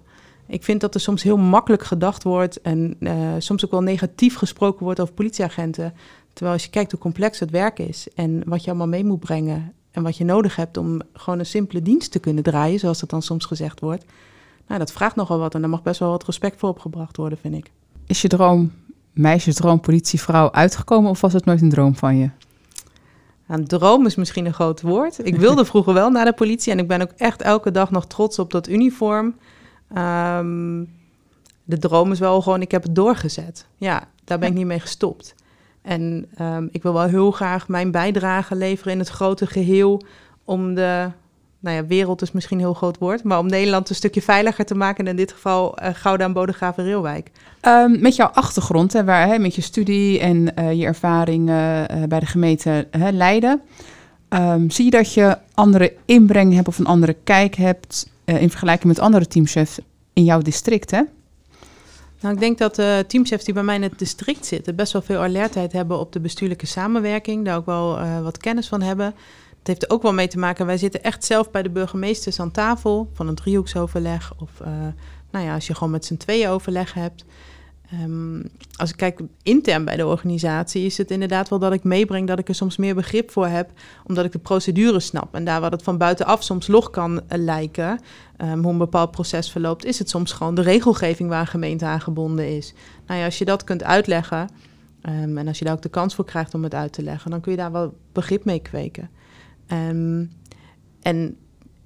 Ik 0.47 0.63
vind 0.63 0.81
dat 0.81 0.93
er 0.93 1.01
soms 1.01 1.23
heel 1.23 1.37
makkelijk 1.37 1.83
gedacht 1.83 2.23
wordt 2.23 2.61
en 2.61 2.97
soms 3.37 3.65
ook 3.65 3.71
wel 3.71 3.81
negatief 3.81 4.35
gesproken 4.35 4.83
wordt 4.83 4.99
over 4.99 5.13
politieagenten. 5.13 5.93
Terwijl 6.33 6.53
als 6.53 6.63
je 6.63 6.69
kijkt 6.69 6.91
hoe 6.91 6.99
complex 6.99 7.39
het 7.39 7.49
werk 7.49 7.79
is 7.79 8.07
en 8.15 8.41
wat 8.45 8.63
je 8.63 8.69
allemaal 8.69 8.87
mee 8.87 9.05
moet 9.05 9.19
brengen 9.19 9.73
en 9.99 10.05
wat 10.05 10.17
je 10.17 10.25
nodig 10.25 10.55
hebt 10.55 10.77
om 10.77 11.01
gewoon 11.13 11.39
een 11.39 11.45
simpele 11.45 11.81
dienst 11.81 12.11
te 12.11 12.19
kunnen 12.19 12.43
draaien, 12.43 12.79
zoals 12.79 12.99
dat 12.99 13.09
dan 13.09 13.21
soms 13.21 13.45
gezegd 13.45 13.79
wordt, 13.79 14.05
nou, 14.67 14.79
dat 14.79 14.91
vraagt 14.91 15.15
nogal 15.15 15.39
wat 15.39 15.55
en 15.55 15.61
daar 15.61 15.69
mag 15.69 15.81
best 15.81 15.99
wel 15.99 16.09
wat 16.09 16.25
respect 16.25 16.59
voor 16.59 16.69
opgebracht 16.69 17.17
worden, 17.17 17.37
vind 17.37 17.55
ik. 17.55 17.71
Is 18.05 18.21
je 18.21 18.27
droom, 18.27 18.71
meisjesdroom, 19.13 19.79
politievrouw 19.79 20.51
uitgekomen 20.51 21.09
of 21.09 21.21
was 21.21 21.33
het 21.33 21.45
nooit 21.45 21.61
een 21.61 21.69
droom 21.69 21.95
van 21.95 22.17
je? 22.17 22.29
Een 23.47 23.67
droom 23.67 24.05
is 24.05 24.15
misschien 24.15 24.45
een 24.45 24.53
groot 24.53 24.81
woord. 24.81 25.25
Ik 25.25 25.35
wilde 25.35 25.65
vroeger 25.71 25.93
wel 25.93 26.09
naar 26.09 26.25
de 26.25 26.33
politie 26.33 26.71
en 26.71 26.79
ik 26.79 26.87
ben 26.87 27.01
ook 27.01 27.11
echt 27.17 27.41
elke 27.41 27.71
dag 27.71 27.91
nog 27.91 28.07
trots 28.07 28.39
op 28.39 28.51
dat 28.51 28.67
uniform. 28.67 29.35
Um, 29.97 30.89
de 31.63 31.77
droom 31.77 32.11
is 32.11 32.19
wel 32.19 32.41
gewoon, 32.41 32.61
ik 32.61 32.71
heb 32.71 32.83
het 32.83 32.95
doorgezet. 32.95 33.65
Ja, 33.77 34.07
daar 34.23 34.39
ben 34.39 34.49
ik 34.49 34.55
niet 34.55 34.65
mee 34.65 34.79
gestopt. 34.79 35.35
En 35.81 36.29
um, 36.41 36.69
ik 36.71 36.83
wil 36.83 36.93
wel 36.93 37.03
heel 37.03 37.31
graag 37.31 37.67
mijn 37.67 37.91
bijdrage 37.91 38.55
leveren 38.55 38.93
in 38.93 38.99
het 38.99 39.09
grote 39.09 39.47
geheel 39.47 40.01
om 40.43 40.73
de 40.73 41.07
nou 41.59 41.75
ja, 41.75 41.85
wereld 41.85 42.21
is 42.21 42.31
misschien 42.31 42.57
een 42.57 42.63
heel 42.63 42.73
groot 42.73 42.97
woord, 42.97 43.23
maar 43.23 43.39
om 43.39 43.47
Nederland 43.47 43.89
een 43.89 43.95
stukje 43.95 44.21
veiliger 44.21 44.65
te 44.65 44.75
maken. 44.75 45.05
En 45.05 45.11
in 45.11 45.15
dit 45.15 45.31
geval 45.31 45.77
uh, 45.81 45.89
Gouda 45.93 46.23
en 46.23 46.33
Bodegraven 46.33 46.83
Reelwijk. 46.83 47.31
Um, 47.61 48.01
met 48.01 48.15
jouw 48.15 48.27
achtergrond, 48.27 48.93
hè, 48.93 49.39
met 49.39 49.55
je 49.55 49.61
studie 49.61 50.19
en 50.19 50.51
uh, 50.59 50.73
je 50.73 50.85
ervaring 50.85 51.49
uh, 51.49 51.83
bij 52.07 52.19
de 52.19 52.25
gemeente 52.25 52.87
hè, 52.91 53.09
Leiden. 53.09 53.61
Um, 54.29 54.69
zie 54.69 54.85
je 54.85 54.91
dat 54.91 55.13
je 55.13 55.37
andere 55.53 55.93
inbreng 56.05 56.53
hebt 56.53 56.67
of 56.67 56.79
een 56.79 56.85
andere 56.85 57.15
kijk 57.23 57.55
hebt 57.55 58.09
in 58.25 58.49
vergelijking 58.49 58.87
met 58.87 58.99
andere 58.99 59.27
teamchefs 59.27 59.79
in 60.13 60.23
jouw 60.23 60.39
district, 60.39 60.91
hè? 60.91 61.01
Nou, 62.21 62.33
ik 62.33 62.39
denk 62.39 62.57
dat 62.57 62.75
de 62.75 63.05
teamchefs 63.07 63.43
die 63.43 63.53
bij 63.53 63.63
mij 63.63 63.75
in 63.75 63.81
het 63.81 63.99
district 63.99 64.45
zitten 64.45 64.75
best 64.75 64.93
wel 64.93 65.01
veel 65.01 65.19
alertheid 65.19 65.71
hebben 65.71 65.99
op 65.99 66.13
de 66.13 66.19
bestuurlijke 66.19 66.65
samenwerking. 66.65 67.45
Daar 67.45 67.57
ook 67.57 67.65
wel 67.65 67.99
wat 68.21 68.37
kennis 68.37 68.67
van 68.67 68.81
hebben. 68.81 69.05
Het 69.59 69.67
heeft 69.67 69.83
er 69.83 69.89
ook 69.89 70.01
wel 70.01 70.13
mee 70.13 70.27
te 70.27 70.39
maken. 70.39 70.65
Wij 70.65 70.77
zitten 70.77 71.03
echt 71.03 71.25
zelf 71.25 71.51
bij 71.51 71.61
de 71.61 71.69
burgemeesters 71.69 72.39
aan 72.39 72.51
tafel 72.51 73.09
van 73.13 73.27
een 73.27 73.35
driehoeksoverleg. 73.35 74.33
Of 74.37 74.49
uh, 74.61 74.67
nou 75.31 75.45
ja, 75.45 75.53
als 75.53 75.67
je 75.67 75.73
gewoon 75.73 75.91
met 75.91 76.05
z'n 76.05 76.17
tweeën 76.17 76.49
overleg 76.49 76.93
hebt. 76.93 77.25
Um, 77.93 78.43
als 78.75 78.89
ik 78.89 78.95
kijk 78.95 79.19
intern 79.43 79.85
bij 79.85 79.95
de 79.95 80.07
organisatie, 80.07 80.85
is 80.85 80.97
het 80.97 81.11
inderdaad 81.11 81.49
wel 81.49 81.59
dat 81.59 81.73
ik 81.73 81.83
meebreng 81.83 82.27
dat 82.27 82.39
ik 82.39 82.47
er 82.47 82.55
soms 82.55 82.77
meer 82.77 82.95
begrip 82.95 83.31
voor 83.31 83.47
heb, 83.47 83.71
omdat 84.05 84.25
ik 84.25 84.31
de 84.31 84.39
procedure 84.39 84.99
snap. 84.99 85.35
En 85.35 85.45
daar 85.45 85.61
wat 85.61 85.71
het 85.71 85.83
van 85.83 85.97
buitenaf 85.97 86.43
soms 86.43 86.67
log 86.67 86.89
kan 86.89 87.13
uh, 87.13 87.19
lijken, 87.27 87.99
um, 88.37 88.61
hoe 88.63 88.71
een 88.71 88.77
bepaald 88.77 89.11
proces 89.11 89.51
verloopt, 89.51 89.85
is 89.85 89.99
het 89.99 90.09
soms 90.09 90.31
gewoon 90.31 90.55
de 90.55 90.61
regelgeving 90.61 91.29
waar 91.29 91.39
een 91.39 91.47
gemeente 91.47 91.85
aan 91.85 92.01
gebonden 92.01 92.55
is. 92.57 92.73
Nou 93.07 93.19
ja, 93.19 93.25
als 93.25 93.37
je 93.37 93.45
dat 93.45 93.63
kunt 93.63 93.83
uitleggen, 93.83 94.49
um, 95.01 95.37
en 95.37 95.47
als 95.47 95.59
je 95.59 95.65
daar 95.65 95.73
ook 95.73 95.81
de 95.81 95.89
kans 95.89 96.15
voor 96.15 96.25
krijgt 96.25 96.53
om 96.53 96.63
het 96.63 96.73
uit 96.73 96.93
te 96.93 97.03
leggen, 97.03 97.31
dan 97.31 97.41
kun 97.41 97.51
je 97.51 97.57
daar 97.57 97.71
wel 97.71 97.97
begrip 98.11 98.45
mee 98.45 98.59
kweken. 98.59 99.09
En 101.01 101.35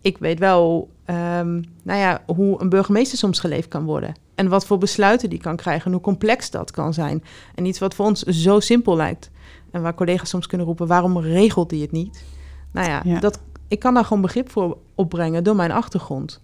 ik 0.01 0.17
weet 0.17 0.39
wel 0.39 0.89
nou 1.05 2.00
ja, 2.00 2.24
hoe 2.25 2.62
een 2.62 2.69
burgemeester 2.69 3.17
soms 3.17 3.39
geleefd 3.39 3.67
kan 3.67 3.86
worden. 3.86 4.13
En 4.36 4.48
wat 4.48 4.66
voor 4.66 4.78
besluiten 4.78 5.30
die 5.30 5.40
kan 5.40 5.56
krijgen 5.56 5.86
en 5.86 5.92
hoe 5.92 6.02
complex 6.02 6.50
dat 6.50 6.72
kan 6.72 6.94
zijn. 6.94 7.24
En 7.56 7.66
iets 7.66 7.80
wat 7.80 7.96
voor 7.96 8.06
ons 8.06 8.22
zo 8.22 8.60
simpel 8.60 8.96
lijkt. 8.96 9.32
En 9.72 9.82
waar 9.82 9.94
collega's 9.94 10.30
soms 10.30 10.48
kunnen 10.48 10.68
roepen, 10.68 10.88
waarom 10.88 11.20
regelt 11.20 11.70
die 11.70 11.82
het 11.82 11.92
niet? 11.92 12.24
Nou 12.72 12.90
ja, 12.90 13.02
ja. 13.06 13.20
Dat, 13.20 13.40
ik 13.68 13.80
kan 13.80 13.94
daar 13.94 14.06
gewoon 14.06 14.22
begrip 14.22 14.52
voor 14.52 14.78
opbrengen 14.96 15.44
door 15.44 15.56
mijn 15.56 15.72
achtergrond. 15.72 16.42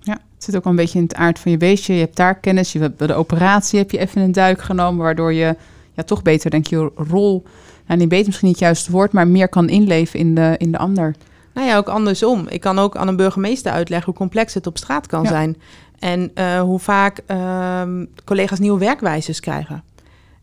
Ja, 0.00 0.12
het 0.12 0.44
zit 0.44 0.56
ook 0.56 0.64
een 0.64 0.76
beetje 0.76 0.98
in 0.98 1.04
het 1.04 1.14
aard 1.14 1.38
van 1.38 1.50
je 1.50 1.56
beestje. 1.56 1.94
Je 1.94 2.00
hebt 2.00 2.16
daar 2.16 2.40
kennis, 2.40 2.72
je 2.72 2.78
hebt 2.78 2.96
bij 2.96 3.06
de 3.06 3.14
operatie 3.14 3.78
heb 3.78 3.90
je 3.90 3.98
even 3.98 4.20
een 4.20 4.32
duik 4.32 4.62
genomen... 4.62 5.04
waardoor 5.04 5.32
je 5.32 5.56
ja, 5.92 6.02
toch 6.02 6.22
beter, 6.22 6.50
denk 6.50 6.66
je, 6.66 6.90
rol 6.94 7.44
nou, 7.90 8.02
niet 8.02 8.08
beter 8.08 8.26
misschien 8.26 8.48
niet 8.48 8.56
het 8.56 8.66
juiste 8.66 8.90
woord, 8.90 9.12
maar 9.12 9.28
meer 9.28 9.48
kan 9.48 9.68
inleven 9.68 10.18
in 10.18 10.34
de, 10.34 10.54
in 10.58 10.72
de 10.72 10.78
ander. 10.78 11.14
Nou 11.54 11.66
ja, 11.66 11.76
ook 11.76 11.88
andersom. 11.88 12.48
Ik 12.48 12.60
kan 12.60 12.78
ook 12.78 12.96
aan 12.96 13.08
een 13.08 13.16
burgemeester 13.16 13.72
uitleggen 13.72 14.06
hoe 14.06 14.18
complex 14.18 14.54
het 14.54 14.66
op 14.66 14.78
straat 14.78 15.06
kan 15.06 15.22
ja. 15.22 15.28
zijn. 15.28 15.56
En 16.00 16.30
uh, 16.34 16.60
hoe 16.60 16.78
vaak 16.78 17.20
uh, 17.26 17.82
collega's 18.24 18.58
nieuwe 18.58 18.78
werkwijzes 18.78 19.40
krijgen. 19.40 19.84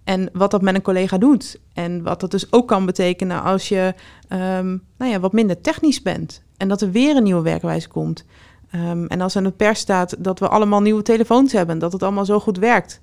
En 0.04 0.30
wat 0.34 0.52
dat 0.52 0.62
met 0.62 0.76
een 0.76 0.82
collega 0.82 1.18
doet. 1.18 1.60
En 1.74 2.04
wat 2.04 2.20
dat 2.20 2.32
dus 2.32 2.52
ook 2.52 2.68
kan 2.68 2.86
betekenen 2.86 3.44
als 3.44 3.70
je 3.70 3.94
ehm, 4.28 4.78
nou 4.98 5.12
ja, 5.12 5.20
wat 5.20 5.34
minder 5.34 5.62
technisch 5.62 6.02
bent. 6.02 6.42
En 6.58 6.68
dat 6.68 6.82
er 6.82 6.92
weer 6.92 7.16
een 7.16 7.24
nieuwe 7.24 7.42
werkwijze 7.42 7.88
komt. 7.88 8.26
Ehm, 8.72 9.06
en 9.06 9.22
als 9.22 9.36
er 9.36 9.42
in 9.42 9.48
de 9.48 9.56
pers 9.56 9.80
staat 9.80 10.16
dat 10.20 10.40
we 10.40 10.48
allemaal 10.48 10.82
nieuwe 10.82 11.02
telefoons 11.02 11.52
hebben, 11.52 11.80
dat 11.80 11.94
het 11.94 12.04
allemaal 12.04 12.26
zo 12.26 12.40
goed 12.40 12.58
werkt. 12.58 13.00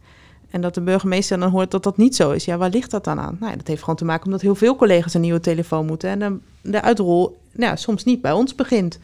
En 0.50 0.60
dat 0.60 0.74
de 0.74 0.80
burgemeester 0.80 1.38
dan 1.38 1.50
hoort 1.50 1.70
dat 1.70 1.82
dat 1.82 1.96
niet 1.96 2.16
zo 2.16 2.30
is. 2.30 2.44
Ja, 2.44 2.56
waar 2.56 2.70
ligt 2.70 2.90
dat 2.90 3.04
dan 3.04 3.20
aan? 3.20 3.36
Nou, 3.40 3.56
dat 3.56 3.66
heeft 3.66 3.80
gewoon 3.80 3.96
te 3.96 4.04
maken 4.04 4.24
omdat 4.24 4.40
heel 4.40 4.54
veel 4.54 4.76
collega's 4.76 5.14
een 5.14 5.20
nieuwe 5.20 5.40
telefoon 5.40 5.86
moeten. 5.86 6.10
En 6.10 6.18
de, 6.18 6.70
de 6.70 6.82
uitrol 6.82 7.38
nou, 7.52 7.70
ja, 7.70 7.76
soms 7.76 8.04
niet 8.04 8.20
bij 8.20 8.32
ons 8.32 8.54
begint. 8.54 8.98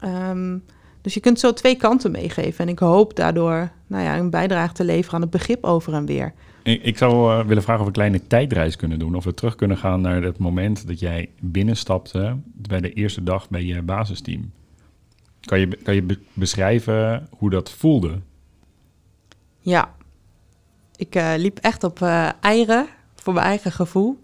Ehm, 0.00 0.56
dus 1.02 1.14
je 1.14 1.20
kunt 1.20 1.40
zo 1.40 1.52
twee 1.52 1.76
kanten 1.76 2.10
meegeven. 2.10 2.64
En 2.64 2.70
ik 2.70 2.78
hoop 2.78 3.16
daardoor 3.16 3.70
nou 3.86 4.04
ja, 4.04 4.18
een 4.18 4.30
bijdrage 4.30 4.72
te 4.72 4.84
leveren 4.84 5.14
aan 5.14 5.20
het 5.20 5.30
begrip 5.30 5.64
over 5.64 5.94
en 5.94 6.06
weer. 6.06 6.32
Ik, 6.62 6.98
zou 6.98 7.38
uh, 7.38 7.46
willen 7.46 7.62
vragen 7.62 7.80
of 7.80 7.80
we 7.80 7.86
een 7.86 7.92
kleine 7.92 8.26
tijdreis 8.26 8.76
kunnen 8.76 8.98
doen. 8.98 9.14
Of 9.14 9.24
we 9.24 9.34
terug 9.34 9.54
kunnen 9.54 9.76
gaan 9.76 10.00
naar 10.00 10.22
het 10.22 10.38
moment 10.38 10.86
dat 10.86 11.00
jij 11.00 11.30
binnenstapte 11.40 12.36
bij 12.44 12.80
de 12.80 12.92
eerste 12.92 13.22
dag 13.22 13.48
bij 13.48 13.64
je 13.64 13.82
basisteam. 13.82 14.50
Kan 15.40 15.60
je, 15.60 15.68
kan 15.82 15.94
je 15.94 16.18
beschrijven 16.32 17.28
hoe 17.30 17.50
dat 17.50 17.70
voelde? 17.70 18.18
Ja, 19.60 19.94
ik 20.96 21.16
uh, 21.16 21.32
liep 21.36 21.58
echt 21.58 21.84
op 21.84 22.00
uh, 22.00 22.28
eieren 22.40 22.86
voor 23.14 23.32
mijn 23.32 23.46
eigen 23.46 23.72
gevoel. 23.72 24.18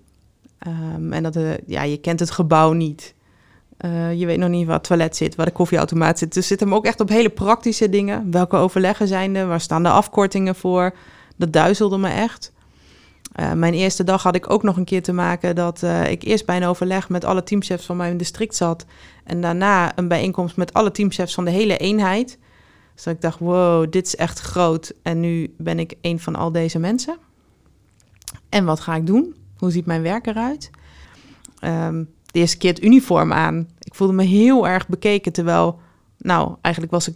Um, 0.66 1.12
en 1.12 1.22
dat, 1.22 1.36
uh, 1.36 1.50
ja, 1.66 1.82
je 1.82 1.96
kent 1.96 2.20
het 2.20 2.30
gebouw 2.30 2.72
niet. 2.72 3.14
Je 4.16 4.26
weet 4.26 4.38
nog 4.38 4.48
niet 4.48 4.66
waar 4.66 4.76
het 4.76 4.84
toilet 4.84 5.16
zit, 5.16 5.34
waar 5.34 5.46
de 5.46 5.52
koffieautomaat 5.52 6.18
zit. 6.18 6.34
Dus 6.34 6.46
zit 6.46 6.60
hem 6.60 6.74
ook 6.74 6.84
echt 6.84 7.00
op 7.00 7.08
hele 7.08 7.28
praktische 7.28 7.88
dingen. 7.88 8.30
Welke 8.30 8.56
overleggen 8.56 9.08
zijn 9.08 9.36
er? 9.36 9.46
Waar 9.46 9.60
staan 9.60 9.82
de 9.82 9.88
afkortingen 9.88 10.54
voor? 10.54 10.94
Dat 11.36 11.52
duizelde 11.52 11.98
me 11.98 12.08
echt. 12.08 12.52
mijn 13.54 13.74
eerste 13.74 14.04
dag 14.04 14.22
had 14.22 14.34
ik 14.34 14.50
ook 14.50 14.62
nog 14.62 14.76
een 14.76 14.84
keer 14.84 15.02
te 15.02 15.12
maken 15.12 15.54
dat 15.54 15.82
ik 16.08 16.22
eerst 16.22 16.46
bij 16.46 16.56
een 16.56 16.64
overleg 16.64 17.08
met 17.08 17.24
alle 17.24 17.42
teamchefs 17.42 17.86
van 17.86 17.96
mijn 17.96 18.16
district 18.16 18.56
zat. 18.56 18.84
En 19.24 19.40
daarna 19.40 19.98
een 19.98 20.08
bijeenkomst 20.08 20.56
met 20.56 20.72
alle 20.72 20.90
teamchefs 20.90 21.34
van 21.34 21.44
de 21.44 21.50
hele 21.50 21.76
eenheid. 21.76 22.38
Dus 22.94 23.06
ik 23.06 23.20
dacht, 23.20 23.38
wow, 23.38 23.90
dit 23.90 24.06
is 24.06 24.16
echt 24.16 24.40
groot. 24.40 24.92
En 25.02 25.20
nu 25.20 25.54
ben 25.58 25.78
ik 25.78 25.94
een 26.00 26.20
van 26.20 26.36
al 26.36 26.52
deze 26.52 26.78
mensen. 26.78 27.16
En 28.48 28.64
wat 28.64 28.80
ga 28.80 28.94
ik 28.94 29.06
doen? 29.06 29.34
Hoe 29.58 29.70
ziet 29.70 29.86
mijn 29.86 30.02
werk 30.02 30.26
eruit? 30.26 30.70
Um, 31.64 32.08
de 32.30 32.38
eerste 32.38 32.56
keer 32.56 32.70
het 32.70 32.82
uniform 32.82 33.32
aan. 33.32 33.68
Ik 33.78 33.94
voelde 33.94 34.12
me 34.12 34.24
heel 34.24 34.68
erg 34.68 34.88
bekeken, 34.88 35.32
terwijl, 35.32 35.80
nou, 36.18 36.54
eigenlijk 36.60 36.94
was 36.94 37.08
ik 37.08 37.14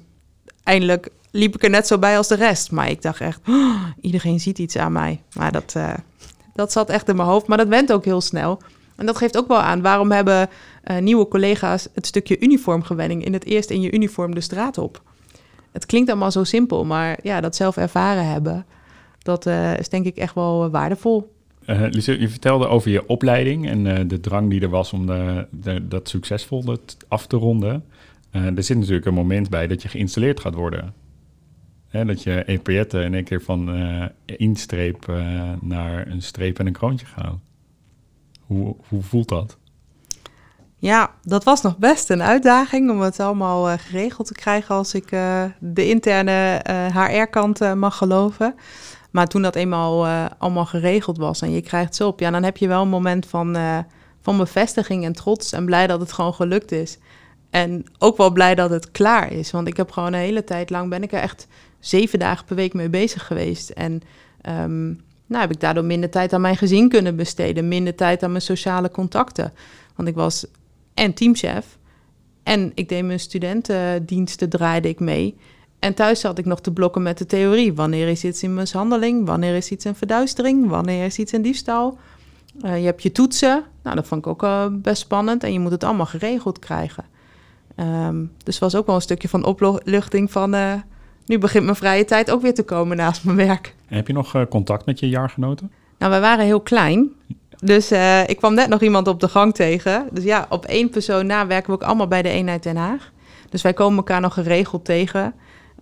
eindelijk 0.62 1.08
liep 1.30 1.54
ik 1.54 1.62
er 1.62 1.70
net 1.70 1.86
zo 1.86 1.98
bij 1.98 2.16
als 2.16 2.28
de 2.28 2.34
rest. 2.34 2.70
Maar 2.70 2.90
ik 2.90 3.02
dacht 3.02 3.20
echt, 3.20 3.40
oh, 3.48 3.84
iedereen 4.00 4.40
ziet 4.40 4.58
iets 4.58 4.76
aan 4.76 4.92
mij. 4.92 5.22
Maar 5.32 5.52
dat, 5.52 5.74
uh, 5.76 5.94
dat 6.54 6.72
zat 6.72 6.90
echt 6.90 7.08
in 7.08 7.16
mijn 7.16 7.28
hoofd. 7.28 7.46
Maar 7.46 7.58
dat 7.58 7.68
went 7.68 7.92
ook 7.92 8.04
heel 8.04 8.20
snel. 8.20 8.60
En 8.96 9.06
dat 9.06 9.16
geeft 9.16 9.36
ook 9.36 9.48
wel 9.48 9.60
aan 9.60 9.82
waarom 9.82 10.10
hebben 10.10 10.48
uh, 10.84 10.98
nieuwe 10.98 11.28
collega's 11.28 11.88
het 11.94 12.06
stukje 12.06 12.40
uniformgewenning 12.40 13.24
in 13.24 13.32
het 13.32 13.44
eerst 13.44 13.70
in 13.70 13.80
je 13.80 13.92
uniform 13.92 14.34
de 14.34 14.40
straat 14.40 14.78
op 14.78 15.02
het 15.72 15.86
klinkt 15.86 16.10
allemaal 16.10 16.30
zo 16.30 16.44
simpel, 16.44 16.84
maar 16.84 17.18
ja, 17.22 17.40
dat 17.40 17.56
zelf 17.56 17.76
ervaren 17.76 18.26
hebben, 18.26 18.66
dat 19.18 19.46
uh, 19.46 19.78
is 19.78 19.88
denk 19.88 20.06
ik 20.06 20.16
echt 20.16 20.34
wel 20.34 20.70
waardevol. 20.70 21.32
Uh, 21.66 21.90
je 21.90 22.28
vertelde 22.28 22.66
over 22.66 22.90
je 22.90 23.08
opleiding 23.08 23.68
en 23.68 23.84
uh, 23.84 23.98
de 24.06 24.20
drang 24.20 24.50
die 24.50 24.60
er 24.60 24.68
was 24.68 24.92
om 24.92 25.06
de, 25.06 25.46
de, 25.50 25.88
dat 25.88 26.08
succesvol 26.08 26.78
af 27.08 27.26
te 27.26 27.36
ronden. 27.36 27.84
er 28.30 28.62
zit 28.62 28.78
natuurlijk 28.78 29.06
een 29.06 29.14
moment 29.14 29.50
bij 29.50 29.66
dat 29.66 29.82
je 29.82 29.88
geïnstalleerd 29.88 30.40
gaat 30.40 30.54
worden. 30.54 30.94
Hè, 31.88 32.04
dat 32.04 32.22
je 32.22 32.44
EPJ'en 32.44 33.04
in 33.04 33.14
één 33.14 33.24
keer 33.24 33.42
van 33.42 33.70
instreep 34.24 35.06
naar 35.60 36.06
een 36.06 36.22
streep 36.22 36.58
en 36.58 36.66
een 36.66 36.72
kroontje 36.72 37.06
gaan. 37.06 37.40
Hoe, 38.40 38.76
hoe 38.88 39.02
voelt 39.02 39.28
dat? 39.28 39.58
Ja, 40.82 41.10
dat 41.22 41.44
was 41.44 41.62
nog 41.62 41.78
best 41.78 42.10
een 42.10 42.22
uitdaging 42.22 42.90
om 42.90 43.00
het 43.00 43.20
allemaal 43.20 43.70
uh, 43.70 43.78
geregeld 43.78 44.26
te 44.26 44.34
krijgen 44.34 44.74
als 44.74 44.94
ik 44.94 45.12
uh, 45.12 45.44
de 45.58 45.88
interne 45.88 46.64
uh, 46.70 46.96
HR-kant 46.96 47.74
mag 47.74 47.96
geloven. 47.96 48.54
Maar 49.12 49.26
toen 49.26 49.42
dat 49.42 49.54
eenmaal 49.54 50.06
allemaal 50.38 50.66
geregeld 50.66 51.16
was 51.16 51.42
en 51.42 51.52
je 51.52 51.60
krijgt 51.60 51.94
ze 51.94 52.06
op, 52.06 52.20
ja, 52.20 52.30
dan 52.30 52.42
heb 52.42 52.56
je 52.56 52.68
wel 52.68 52.82
een 52.82 52.88
moment 52.88 53.26
van, 53.26 53.56
van 54.20 54.36
bevestiging 54.36 55.04
en 55.04 55.12
trots 55.12 55.52
en 55.52 55.64
blij 55.64 55.86
dat 55.86 56.00
het 56.00 56.12
gewoon 56.12 56.34
gelukt 56.34 56.72
is. 56.72 56.98
En 57.50 57.84
ook 57.98 58.16
wel 58.16 58.30
blij 58.30 58.54
dat 58.54 58.70
het 58.70 58.90
klaar 58.90 59.32
is, 59.32 59.50
want 59.50 59.68
ik 59.68 59.76
heb 59.76 59.90
gewoon 59.90 60.12
een 60.12 60.20
hele 60.20 60.44
tijd 60.44 60.70
lang 60.70 60.90
ben 60.90 61.02
ik 61.02 61.12
er 61.12 61.20
echt 61.20 61.46
zeven 61.78 62.18
dagen 62.18 62.44
per 62.44 62.56
week 62.56 62.74
mee 62.74 62.88
bezig 62.88 63.26
geweest. 63.26 63.70
En 63.70 63.92
um, 64.48 65.00
nou 65.26 65.40
heb 65.40 65.50
ik 65.50 65.60
daardoor 65.60 65.84
minder 65.84 66.10
tijd 66.10 66.32
aan 66.32 66.40
mijn 66.40 66.56
gezin 66.56 66.88
kunnen 66.88 67.16
besteden, 67.16 67.68
minder 67.68 67.94
tijd 67.94 68.22
aan 68.22 68.30
mijn 68.30 68.42
sociale 68.42 68.90
contacten. 68.90 69.52
Want 69.96 70.08
ik 70.08 70.14
was 70.14 70.46
en 70.94 71.14
teamchef. 71.14 71.78
En 72.42 72.72
ik 72.74 72.88
deed 72.88 73.04
mijn 73.04 73.20
studentendiensten, 73.20 74.48
draaide 74.48 74.88
ik 74.88 75.00
mee. 75.00 75.36
En 75.82 75.94
thuis 75.94 76.22
had 76.22 76.38
ik 76.38 76.44
nog 76.44 76.60
te 76.60 76.72
blokken 76.72 77.02
met 77.02 77.18
de 77.18 77.26
theorie. 77.26 77.74
Wanneer 77.74 78.08
is 78.08 78.24
iets 78.24 78.42
in 78.42 78.54
mishandeling? 78.54 79.26
Wanneer 79.26 79.54
is 79.54 79.70
iets 79.70 79.84
een 79.84 79.94
verduistering? 79.94 80.68
Wanneer 80.68 81.04
is 81.04 81.18
iets 81.18 81.32
een 81.32 81.42
diefstal? 81.42 81.98
Uh, 82.64 82.78
je 82.78 82.84
hebt 82.84 83.02
je 83.02 83.12
toetsen. 83.12 83.64
Nou, 83.82 83.96
dat 83.96 84.06
vond 84.06 84.26
ik 84.26 84.26
ook 84.26 84.42
uh, 84.42 84.66
best 84.70 85.02
spannend. 85.02 85.44
En 85.44 85.52
je 85.52 85.58
moet 85.58 85.70
het 85.70 85.84
allemaal 85.84 86.06
geregeld 86.06 86.58
krijgen. 86.58 87.04
Um, 87.76 88.32
dus 88.44 88.58
was 88.58 88.74
ook 88.74 88.86
wel 88.86 88.94
een 88.94 89.00
stukje 89.00 89.28
van 89.28 89.44
opluchting 89.44 90.32
van... 90.32 90.54
Uh, 90.54 90.72
nu 91.26 91.38
begint 91.38 91.64
mijn 91.64 91.76
vrije 91.76 92.04
tijd 92.04 92.30
ook 92.30 92.42
weer 92.42 92.54
te 92.54 92.62
komen 92.62 92.96
naast 92.96 93.24
mijn 93.24 93.36
werk. 93.36 93.74
En 93.88 93.96
heb 93.96 94.06
je 94.06 94.12
nog 94.12 94.48
contact 94.48 94.86
met 94.86 94.98
je 94.98 95.08
jaargenoten? 95.08 95.70
Nou, 95.98 96.10
wij 96.10 96.20
waren 96.20 96.44
heel 96.44 96.60
klein. 96.60 97.10
Dus 97.58 97.92
ik 98.26 98.36
kwam 98.36 98.54
net 98.54 98.68
nog 98.68 98.80
iemand 98.80 99.08
op 99.08 99.20
de 99.20 99.28
gang 99.28 99.54
tegen. 99.54 100.08
Dus 100.10 100.24
ja, 100.24 100.46
op 100.48 100.64
één 100.64 100.90
persoon 100.90 101.26
na 101.26 101.46
werken 101.46 101.66
we 101.66 101.72
ook 101.72 101.88
allemaal 101.88 102.08
bij 102.08 102.22
de 102.22 102.28
eenheid 102.28 102.62
Den 102.62 102.76
Haag. 102.76 103.12
Dus 103.48 103.62
wij 103.62 103.72
komen 103.72 103.96
elkaar 103.96 104.20
nog 104.20 104.34
geregeld 104.34 104.84
tegen. 104.84 105.34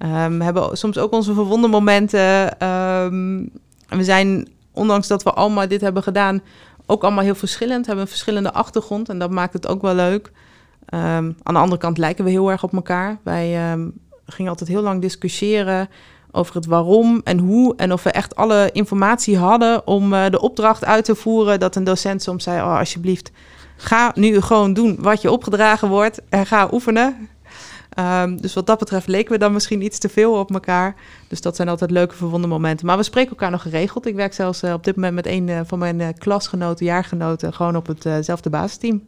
Um, 0.02 0.38
we 0.38 0.44
hebben 0.44 0.76
soms 0.76 0.98
ook 0.98 1.12
onze 1.12 1.34
verwonde 1.34 1.68
momenten. 1.68 2.66
Um, 2.68 3.50
we 3.88 4.04
zijn, 4.04 4.48
ondanks 4.72 5.08
dat 5.08 5.22
we 5.22 5.32
allemaal 5.32 5.68
dit 5.68 5.80
hebben 5.80 6.02
gedaan, 6.02 6.42
ook 6.86 7.02
allemaal 7.02 7.24
heel 7.24 7.34
verschillend. 7.34 7.86
Hebben 7.86 8.04
een 8.04 8.10
verschillende 8.10 8.52
achtergrond 8.52 9.08
en 9.08 9.18
dat 9.18 9.30
maakt 9.30 9.52
het 9.52 9.66
ook 9.66 9.82
wel 9.82 9.94
leuk. 9.94 10.32
Um, 10.94 11.36
aan 11.42 11.54
de 11.54 11.60
andere 11.60 11.80
kant 11.80 11.98
lijken 11.98 12.24
we 12.24 12.30
heel 12.30 12.50
erg 12.50 12.62
op 12.62 12.72
elkaar. 12.72 13.18
Wij 13.22 13.76
gingen 14.26 14.50
altijd 14.50 14.70
heel 14.70 14.82
lang 14.82 15.00
discussiëren 15.00 15.88
over 16.30 16.54
het 16.54 16.66
waarom 16.66 17.20
en 17.24 17.38
hoe. 17.38 17.74
En 17.76 17.92
of 17.92 18.02
we 18.02 18.10
echt 18.10 18.36
alle 18.36 18.68
informatie 18.72 19.38
hadden 19.38 19.86
om 19.86 20.12
uh, 20.12 20.24
de 20.30 20.40
opdracht 20.40 20.84
uit 20.84 21.04
te 21.04 21.14
voeren. 21.14 21.60
Dat 21.60 21.76
een 21.76 21.84
docent 21.84 22.22
soms 22.22 22.44
zei: 22.44 22.60
Oh, 22.60 22.78
alsjeblieft, 22.78 23.30
ga 23.76 24.12
nu 24.14 24.40
gewoon 24.40 24.72
doen 24.72 24.96
wat 25.00 25.22
je 25.22 25.30
opgedragen 25.30 25.88
wordt 25.88 26.20
en 26.28 26.46
ga 26.46 26.68
oefenen. 26.72 27.28
Um, 28.00 28.40
dus 28.40 28.54
wat 28.54 28.66
dat 28.66 28.78
betreft 28.78 29.06
leken 29.06 29.32
we 29.32 29.38
dan 29.38 29.52
misschien 29.52 29.82
iets 29.82 29.98
te 29.98 30.08
veel 30.08 30.32
op 30.32 30.50
elkaar. 30.52 30.94
Dus 31.28 31.40
dat 31.40 31.56
zijn 31.56 31.68
altijd 31.68 31.90
leuke 31.90 32.14
verwonde 32.14 32.46
momenten. 32.46 32.86
Maar 32.86 32.96
we 32.96 33.02
spreken 33.02 33.30
elkaar 33.30 33.50
nog 33.50 33.62
geregeld. 33.62 34.06
Ik 34.06 34.14
werk 34.14 34.32
zelfs 34.32 34.62
uh, 34.62 34.72
op 34.72 34.84
dit 34.84 34.94
moment 34.94 35.14
met 35.14 35.26
een 35.26 35.48
uh, 35.48 35.60
van 35.64 35.78
mijn 35.78 36.00
uh, 36.00 36.08
klasgenoten, 36.18 36.86
jaargenoten, 36.86 37.52
gewoon 37.52 37.76
op 37.76 37.86
hetzelfde 37.86 38.50
basisteam. 38.50 39.02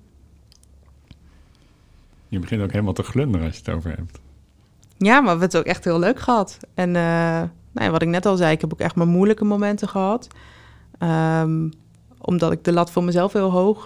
Je 2.29 2.39
begint 2.39 2.63
ook 2.63 2.71
helemaal 2.71 2.93
te 2.93 3.03
glunderen 3.03 3.47
als 3.47 3.57
je 3.57 3.63
het 3.65 3.75
over 3.75 3.91
hebt. 3.91 4.21
Ja, 4.97 5.13
maar 5.13 5.23
we 5.23 5.29
hebben 5.29 5.49
het 5.49 5.57
ook 5.57 5.65
echt 5.65 5.85
heel 5.85 5.99
leuk 5.99 6.21
gehad. 6.21 6.59
En 6.75 6.91
nou 6.91 7.49
ja, 7.73 7.91
wat 7.91 8.03
ik 8.03 8.09
net 8.09 8.27
al 8.27 8.37
zei, 8.37 8.53
ik 8.53 8.61
heb 8.61 8.73
ook 8.73 8.81
echt 8.81 8.97
mijn 8.97 9.09
moeilijke 9.09 9.45
momenten 9.45 9.89
gehad. 9.89 10.29
Um, 10.99 11.73
omdat 12.19 12.53
ik 12.53 12.65
de 12.65 12.73
lat 12.73 12.91
voor 12.91 13.05
mezelf 13.05 13.33
heel 13.33 13.51
hoog 13.51 13.85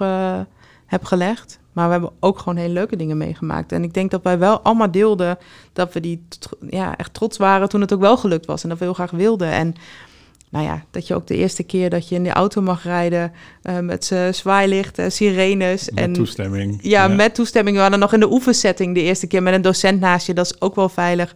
heb 0.86 1.04
gelegd. 1.04 1.58
Maar 1.76 1.86
we 1.86 1.92
hebben 1.92 2.12
ook 2.20 2.38
gewoon 2.38 2.56
hele 2.56 2.72
leuke 2.72 2.96
dingen 2.96 3.16
meegemaakt. 3.16 3.72
En 3.72 3.82
ik 3.82 3.94
denk 3.94 4.10
dat 4.10 4.22
wij 4.22 4.38
wel 4.38 4.60
allemaal 4.60 4.90
deelden 4.90 5.38
dat 5.72 5.92
we 5.92 6.00
die 6.00 6.26
ja, 6.70 6.96
echt 6.96 7.14
trots 7.14 7.36
waren 7.36 7.68
toen 7.68 7.80
het 7.80 7.92
ook 7.92 8.00
wel 8.00 8.16
gelukt 8.16 8.46
was. 8.46 8.62
En 8.62 8.68
dat 8.68 8.78
we 8.78 8.84
heel 8.84 8.94
graag 8.94 9.10
wilden. 9.10 9.50
En 9.50 9.74
nou 10.48 10.64
ja, 10.64 10.84
dat 10.90 11.06
je 11.06 11.14
ook 11.14 11.26
de 11.26 11.36
eerste 11.36 11.62
keer 11.62 11.90
dat 11.90 12.08
je 12.08 12.14
in 12.14 12.22
de 12.22 12.32
auto 12.32 12.62
mag 12.62 12.82
rijden 12.82 13.32
uh, 13.62 13.78
met 13.78 14.12
zwaailichten, 14.30 15.12
sirenes. 15.12 15.90
Met 15.90 16.04
en, 16.04 16.12
toestemming. 16.12 16.78
Ja, 16.82 17.06
ja, 17.06 17.14
met 17.14 17.34
toestemming. 17.34 17.76
We 17.76 17.82
hadden 17.82 18.00
nog 18.00 18.12
in 18.12 18.20
de 18.20 18.32
oefensetting 18.32 18.94
de 18.94 19.02
eerste 19.02 19.26
keer 19.26 19.42
met 19.42 19.54
een 19.54 19.62
docent 19.62 20.00
naast 20.00 20.26
je. 20.26 20.34
Dat 20.34 20.46
is 20.46 20.60
ook 20.60 20.74
wel 20.74 20.88
veilig. 20.88 21.34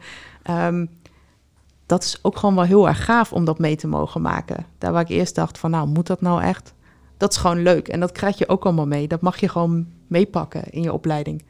Um, 0.51 0.89
dat 1.87 2.03
is 2.03 2.19
ook 2.23 2.37
gewoon 2.37 2.55
wel 2.55 2.65
heel 2.65 2.89
erg 2.89 3.05
gaaf 3.05 3.33
om 3.33 3.45
dat 3.45 3.59
mee 3.59 3.77
te 3.77 3.87
mogen 3.87 4.23
maken. 4.23 4.67
Daar 4.79 4.93
waar 4.93 5.03
ik 5.03 5.09
eerst 5.09 5.35
dacht 5.35 5.59
van, 5.59 5.71
nou, 5.71 5.89
moet 5.89 6.07
dat 6.07 6.21
nou 6.21 6.43
echt? 6.43 6.75
Dat 7.21 7.33
is 7.33 7.37
gewoon 7.37 7.63
leuk. 7.63 7.89
En 7.89 8.01
dat 8.01 8.13
krijg 8.13 8.39
je 8.39 8.49
ook 8.49 8.65
allemaal 8.65 8.87
mee. 8.87 9.09
Dat 9.09 9.21
mag 9.21 9.41
je 9.41 9.49
gewoon 9.49 9.87
meepakken 10.07 10.71
in 10.71 10.83
je 10.83 10.93
opleiding. 10.93 11.43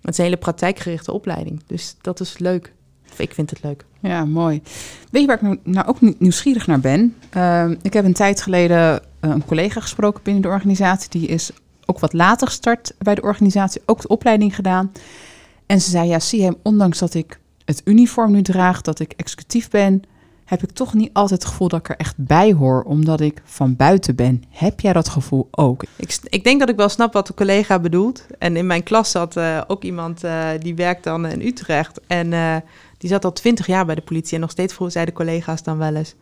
Het 0.00 0.10
is 0.10 0.18
een 0.18 0.24
hele 0.24 0.36
praktijkgerichte 0.36 1.12
opleiding. 1.12 1.62
Dus 1.66 1.96
dat 2.00 2.20
is 2.20 2.38
leuk. 2.38 2.72
Ik 3.16 3.34
vind 3.34 3.50
het 3.50 3.62
leuk. 3.62 3.84
Ja, 4.00 4.24
mooi. 4.24 4.62
Weet 5.10 5.20
je 5.20 5.26
waar 5.26 5.36
ik 5.36 5.42
nou, 5.42 5.58
nou 5.62 5.86
ook 5.86 6.18
nieuwsgierig 6.18 6.66
naar 6.66 6.80
ben? 6.80 7.16
Uh, 7.36 7.70
ik 7.82 7.92
heb 7.92 8.04
een 8.04 8.12
tijd 8.12 8.42
geleden 8.42 8.78
uh, 9.20 9.30
een 9.30 9.44
collega 9.44 9.80
gesproken 9.80 10.22
binnen 10.22 10.42
de 10.42 10.48
organisatie. 10.48 11.10
Die 11.10 11.28
is 11.28 11.50
ook 11.86 11.98
wat 11.98 12.12
later 12.12 12.46
gestart 12.46 12.94
bij 12.98 13.14
de 13.14 13.22
organisatie, 13.22 13.82
ook 13.86 14.00
de 14.00 14.08
opleiding 14.08 14.54
gedaan. 14.54 14.92
En 15.66 15.80
ze 15.80 15.90
zei, 15.90 16.08
ja, 16.08 16.18
zie 16.18 16.42
hem, 16.42 16.56
ondanks 16.62 16.98
dat 16.98 17.14
ik 17.14 17.40
het 17.64 17.80
uniform 17.84 18.32
nu 18.32 18.42
draag, 18.42 18.80
dat 18.80 19.00
ik 19.00 19.12
executief 19.16 19.70
ben, 19.70 20.02
heb 20.44 20.62
ik 20.62 20.70
toch 20.70 20.94
niet 20.94 21.10
altijd 21.12 21.42
het 21.42 21.50
gevoel 21.50 21.68
dat 21.68 21.78
ik 21.78 21.88
er 21.88 21.96
echt 21.96 22.14
bij 22.16 22.52
hoor, 22.52 22.82
omdat 22.82 23.20
ik 23.20 23.42
van 23.44 23.76
buiten 23.76 24.16
ben. 24.16 24.44
Heb 24.50 24.80
jij 24.80 24.92
dat 24.92 25.08
gevoel 25.08 25.48
ook? 25.50 25.84
Ik, 25.96 26.18
ik 26.24 26.44
denk 26.44 26.60
dat 26.60 26.68
ik 26.68 26.76
wel 26.76 26.88
snap 26.88 27.12
wat 27.12 27.26
de 27.26 27.34
collega 27.34 27.78
bedoelt. 27.78 28.26
En 28.38 28.56
in 28.56 28.66
mijn 28.66 28.82
klas 28.82 29.10
zat 29.10 29.36
uh, 29.36 29.60
ook 29.66 29.82
iemand 29.82 30.24
uh, 30.24 30.48
die 30.58 30.74
werkt 30.74 31.04
dan 31.04 31.26
in 31.26 31.40
Utrecht. 31.40 32.00
En 32.06 32.32
uh, 32.32 32.56
die 32.98 33.10
zat 33.10 33.24
al 33.24 33.32
twintig 33.32 33.66
jaar 33.66 33.86
bij 33.86 33.94
de 33.94 34.00
politie. 34.00 34.34
En 34.34 34.40
nog 34.40 34.50
steeds 34.50 34.74
vroegen 34.74 34.96
zij 34.96 35.04
de 35.04 35.12
collega's 35.12 35.62
dan 35.62 35.78
wel 35.78 35.94
eens... 35.94 36.14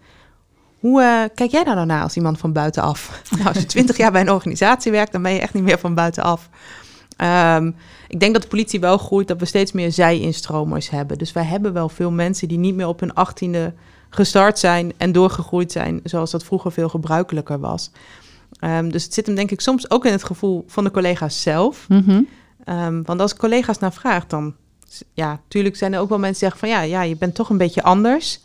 Hoe 0.78 1.30
kijk 1.34 1.50
jij 1.50 1.64
daar 1.64 1.74
nou 1.74 1.86
naar 1.86 2.02
als 2.02 2.16
iemand 2.16 2.38
van 2.38 2.52
buitenaf? 2.52 3.22
nou, 3.30 3.46
als 3.46 3.58
je 3.58 3.66
twintig 3.66 3.96
jaar 3.96 4.12
bij 4.12 4.20
een 4.20 4.30
organisatie 4.30 4.92
werkt, 4.92 5.12
dan 5.12 5.22
ben 5.22 5.32
je 5.32 5.40
echt 5.40 5.54
niet 5.54 5.62
meer 5.62 5.78
van 5.78 5.94
buitenaf. 5.94 6.48
Um, 7.22 7.76
ik 8.08 8.20
denk 8.20 8.32
dat 8.32 8.42
de 8.42 8.48
politie 8.48 8.80
wel 8.80 8.98
groeit, 8.98 9.28
dat 9.28 9.40
we 9.40 9.44
steeds 9.44 9.72
meer 9.72 9.92
zij-instromers 9.92 10.90
hebben. 10.90 11.18
Dus 11.18 11.32
wij 11.32 11.44
hebben 11.44 11.72
wel 11.72 11.88
veel 11.88 12.10
mensen 12.10 12.48
die 12.48 12.58
niet 12.58 12.74
meer 12.74 12.86
op 12.86 13.00
hun 13.00 13.14
achttiende 13.14 13.74
gestart 14.14 14.58
zijn 14.58 14.92
en 14.96 15.12
doorgegroeid 15.12 15.72
zijn, 15.72 16.00
zoals 16.04 16.30
dat 16.30 16.44
vroeger 16.44 16.72
veel 16.72 16.88
gebruikelijker 16.88 17.60
was. 17.60 17.90
Um, 18.60 18.90
dus 18.90 19.04
het 19.04 19.14
zit 19.14 19.26
hem 19.26 19.34
denk 19.34 19.50
ik 19.50 19.60
soms 19.60 19.90
ook 19.90 20.04
in 20.04 20.12
het 20.12 20.24
gevoel 20.24 20.64
van 20.66 20.84
de 20.84 20.90
collega's 20.90 21.42
zelf. 21.42 21.88
Mm 21.88 22.02
-hmm. 22.06 22.28
um, 22.76 23.02
want 23.04 23.20
als 23.20 23.36
collega's 23.36 23.78
naar 23.78 23.92
vraagt, 23.92 24.30
dan 24.30 24.54
ja, 25.14 25.30
natuurlijk 25.30 25.76
zijn 25.76 25.92
er 25.92 26.00
ook 26.00 26.08
wel 26.08 26.18
mensen 26.18 26.40
die 26.40 26.50
zeggen 26.50 26.68
van 26.68 26.78
ja, 26.78 26.98
ja, 26.98 27.02
je 27.02 27.16
bent 27.16 27.34
toch 27.34 27.50
een 27.50 27.56
beetje 27.56 27.82
anders. 27.82 28.40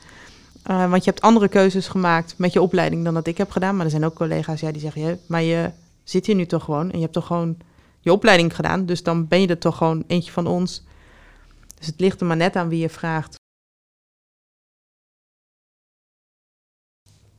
Uh, 0.70 0.90
want 0.90 1.04
je 1.04 1.10
hebt 1.10 1.24
andere 1.24 1.48
keuzes 1.48 1.88
gemaakt 1.88 2.34
met 2.38 2.54
je 2.54 2.62
opleiding 2.62 3.04
dan 3.04 3.14
dat 3.14 3.28
ik 3.28 3.38
heb 3.38 3.52
gedaan. 3.52 3.76
Maar 3.76 3.86
er 3.86 3.92
zijn 3.92 4.06
ook 4.06 4.16
collega's 4.16 4.60
ja, 4.60 4.72
die 4.72 4.82
zeggen, 4.82 5.02
ja, 5.02 5.16
maar 5.28 5.42
je 5.42 5.72
zit 6.04 6.26
hier 6.26 6.36
nu 6.36 6.46
toch 6.46 6.64
gewoon 6.64 6.92
en 6.92 6.96
je 6.96 7.02
hebt 7.02 7.14
toch 7.14 7.26
gewoon 7.26 7.58
je 8.00 8.12
opleiding 8.12 8.56
gedaan. 8.56 8.86
Dus 8.86 9.04
dan 9.04 9.28
ben 9.28 9.42
je 9.42 9.48
er 9.48 9.58
toch 9.58 9.78
gewoon 9.78 10.04
eentje 10.08 10.32
van 10.32 10.48
ons. 10.48 10.84
Dus 11.78 11.88
het 11.88 12.00
ligt 12.00 12.20
er 12.20 12.28
maar 12.28 12.38
net 12.38 12.56
aan 12.56 12.70
wie 12.70 12.80
je 12.80 12.90
vraagt. 12.90 13.36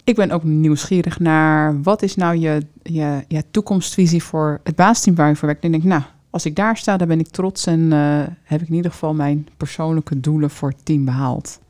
Ik 0.09 0.17
ben 0.17 0.31
ook 0.31 0.45
nieuwsgierig 0.45 1.19
naar 1.19 1.83
wat 1.83 2.03
is 2.03 2.15
nou 2.15 2.37
je, 2.37 2.63
je, 3.29 3.45
toekomstvisie 3.51 4.23
voor 4.23 4.61
het 4.65 4.77
baasteam 4.77 5.17
waar 5.17 5.29
je 5.29 5.37
voor 5.37 5.49
werkt. 5.49 5.65
En 5.65 5.75
ik 5.75 5.81
denk, 5.81 5.93
nou, 5.93 6.03
als 6.31 6.47
ik 6.47 6.57
daar 6.57 6.77
sta, 6.77 6.97
dan 6.97 7.09
ben 7.09 7.21
ik 7.21 7.29
trots 7.29 7.67
en 7.67 7.81
uh, 7.81 8.23
heb 8.43 8.61
ik 8.61 8.69
in 8.69 8.75
ieder 8.75 8.91
geval 8.91 9.15
mijn 9.15 9.49
persoonlijke 9.57 10.21
doelen 10.21 10.51
voor 10.51 10.69
het 10.69 10.85
team 10.85 11.05
behaald. 11.05 11.61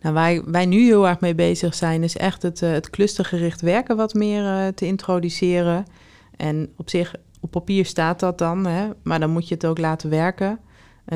Nou, 0.00 0.14
waar 0.14 0.50
wij 0.50 0.66
nu 0.66 0.84
heel 0.84 1.08
erg 1.08 1.20
mee 1.20 1.34
bezig 1.34 1.74
zijn, 1.74 2.02
is 2.02 2.16
echt 2.16 2.42
het, 2.42 2.62
uh, 2.62 2.70
het 2.70 2.90
clustergericht 2.90 3.60
werken 3.60 3.96
wat 3.96 4.14
meer 4.14 4.42
uh, 4.42 4.66
te 4.66 4.86
introduceren. 4.86 5.84
En 6.36 6.68
op 6.76 6.90
zich, 6.90 7.14
op 7.40 7.50
papier 7.50 7.86
staat 7.86 8.20
dat 8.20 8.38
dan, 8.38 8.66
hè, 8.66 8.88
maar 9.02 9.20
dan 9.20 9.30
moet 9.30 9.48
je 9.48 9.54
het 9.54 9.66
ook 9.66 9.78
laten 9.78 10.10
werken. 10.10 10.58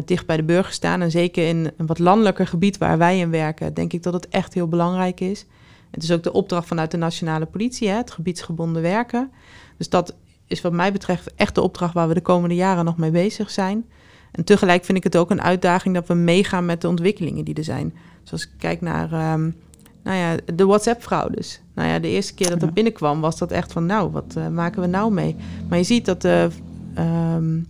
Dicht 0.05 0.27
bij 0.27 0.37
de 0.37 0.45
burger 0.45 0.73
staan. 0.73 1.01
En 1.03 1.11
zeker 1.11 1.49
in 1.49 1.71
een 1.77 1.87
wat 1.87 1.99
landelijker 1.99 2.47
gebied 2.47 2.79
waar 2.79 2.99
wij 2.99 3.19
in 3.19 3.31
werken, 3.31 3.75
denk 3.75 3.93
ik 3.93 4.03
dat 4.03 4.13
het 4.13 4.29
echt 4.29 4.55
heel 4.55 4.69
belangrijk 4.69 5.21
is. 5.21 5.47
Het 5.93 6.03
is 6.03 6.11
ook 6.11 6.23
de 6.23 6.33
opdracht 6.33 6.67
vanuit 6.67 6.91
de 6.91 6.97
nationale 6.97 7.47
politie, 7.47 7.89
hè, 7.89 7.97
het 7.97 8.11
gebiedsgebonden 8.11 8.83
werken. 8.83 9.31
Dus 9.77 9.89
dat 9.89 10.15
is 10.47 10.61
wat 10.61 10.73
mij 10.73 10.93
betreft 10.93 11.35
echt 11.35 11.55
de 11.55 11.61
opdracht 11.61 11.95
waar 11.95 12.09
we 12.09 12.15
de 12.15 12.21
komende 12.21 12.55
jaren 12.55 12.85
nog 12.85 12.97
mee 12.97 13.11
bezig 13.11 13.51
zijn. 13.51 13.85
En 14.33 14.45
tegelijk 14.45 14.85
vind 14.85 14.99
ik 14.99 15.05
het 15.05 15.17
ook 15.17 15.31
een 15.31 15.43
uitdaging 15.43 15.95
dat 15.95 16.07
we 16.07 16.15
meegaan 16.15 16.67
met 16.67 16.81
de 16.81 16.89
ontwikkelingen 16.89 17.45
die 17.45 17.55
er 17.55 17.65
zijn. 17.65 17.95
Dus 18.31 18.43
ik 18.43 18.51
kijk 18.59 18.81
naar 18.81 19.33
um, 19.33 19.57
nou 20.03 20.17
ja, 20.17 20.37
de 20.55 20.67
WhatsApp-fraudes. 20.67 21.61
Nou 21.75 21.89
ja, 21.89 21.99
de 21.99 22.09
eerste 22.09 22.35
keer 22.35 22.49
dat 22.49 22.61
dat 22.61 22.75
binnenkwam 22.75 23.21
was 23.21 23.39
dat 23.39 23.51
echt 23.51 23.73
van... 23.73 23.87
nou, 23.87 24.11
wat 24.11 24.35
uh, 24.39 24.49
maken 24.49 24.81
we 24.81 24.87
nou 24.87 25.13
mee? 25.13 25.37
Maar 25.69 25.79
je 25.79 25.85
ziet 25.85 26.05
dat 26.05 26.25
um, 26.25 27.67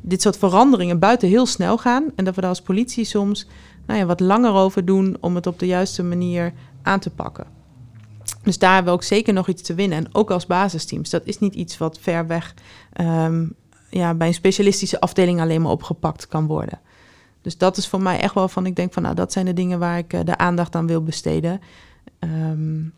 dit 0.00 0.22
soort 0.22 0.38
veranderingen 0.38 0.98
buiten 0.98 1.28
heel 1.28 1.46
snel 1.46 1.78
gaan... 1.78 2.04
en 2.14 2.24
dat 2.24 2.34
we 2.34 2.40
daar 2.40 2.50
als 2.50 2.62
politie 2.62 3.04
soms 3.04 3.46
nou 3.86 3.98
ja, 3.98 4.06
wat 4.06 4.20
langer 4.20 4.52
over 4.52 4.84
doen... 4.84 5.16
om 5.20 5.34
het 5.34 5.46
op 5.46 5.58
de 5.58 5.66
juiste 5.66 6.02
manier 6.02 6.52
aan 6.82 7.00
te 7.00 7.10
pakken. 7.10 7.46
Dus 8.42 8.58
daar 8.58 8.74
hebben 8.74 8.92
we 8.92 8.98
ook 8.98 9.04
zeker 9.04 9.32
nog 9.32 9.48
iets 9.48 9.62
te 9.62 9.74
winnen. 9.74 9.98
En 9.98 10.14
ook 10.14 10.30
als 10.30 10.46
basisteams. 10.46 11.10
Dat 11.10 11.24
is 11.24 11.38
niet 11.38 11.54
iets 11.54 11.78
wat 11.78 11.98
ver 12.00 12.26
weg 12.26 12.54
um, 13.00 13.54
ja, 13.90 14.14
bij 14.14 14.26
een 14.26 14.34
specialistische 14.34 15.00
afdeling 15.00 15.40
alleen 15.40 15.62
maar 15.62 15.70
opgepakt 15.70 16.28
kan 16.28 16.46
worden. 16.46 16.80
Dus 17.42 17.58
dat 17.58 17.76
is 17.76 17.88
voor 17.88 18.02
mij 18.02 18.20
echt 18.20 18.34
wel 18.34 18.48
van, 18.48 18.66
ik 18.66 18.76
denk 18.76 18.92
van 18.92 19.02
nou, 19.02 19.14
dat 19.14 19.32
zijn 19.32 19.44
de 19.44 19.52
dingen 19.52 19.78
waar 19.78 19.98
ik 19.98 20.12
uh, 20.12 20.20
de 20.24 20.36
aandacht 20.38 20.74
aan 20.74 20.86
wil 20.86 21.02
besteden. 21.02 21.60
Um, 22.20 22.92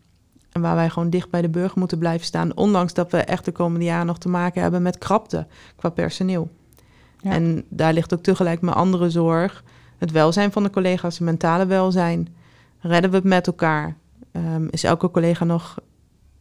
en 0.51 0.61
waar 0.61 0.75
wij 0.75 0.89
gewoon 0.89 1.09
dicht 1.09 1.29
bij 1.29 1.41
de 1.41 1.49
burger 1.49 1.79
moeten 1.79 1.97
blijven 1.97 2.25
staan. 2.25 2.55
Ondanks 2.55 2.93
dat 2.93 3.11
we 3.11 3.17
echt 3.17 3.45
de 3.45 3.51
komende 3.51 3.85
jaren 3.85 4.05
nog 4.05 4.17
te 4.17 4.29
maken 4.29 4.61
hebben 4.61 4.81
met 4.81 4.97
krapte 4.97 5.47
qua 5.75 5.89
personeel. 5.89 6.49
Ja. 7.21 7.31
En 7.31 7.63
daar 7.69 7.93
ligt 7.93 8.13
ook 8.13 8.23
tegelijk 8.23 8.61
mijn 8.61 8.75
andere 8.75 9.09
zorg. 9.09 9.63
Het 9.99 10.11
welzijn 10.11 10.51
van 10.51 10.63
de 10.63 10.69
collega's, 10.69 11.13
het 11.13 11.25
mentale 11.25 11.65
welzijn. 11.65 12.27
Redden 12.79 13.09
we 13.09 13.15
het 13.15 13.25
met 13.25 13.47
elkaar? 13.47 13.95
Um, 14.31 14.67
is 14.69 14.83
elke 14.83 15.11
collega 15.11 15.45
nog 15.45 15.79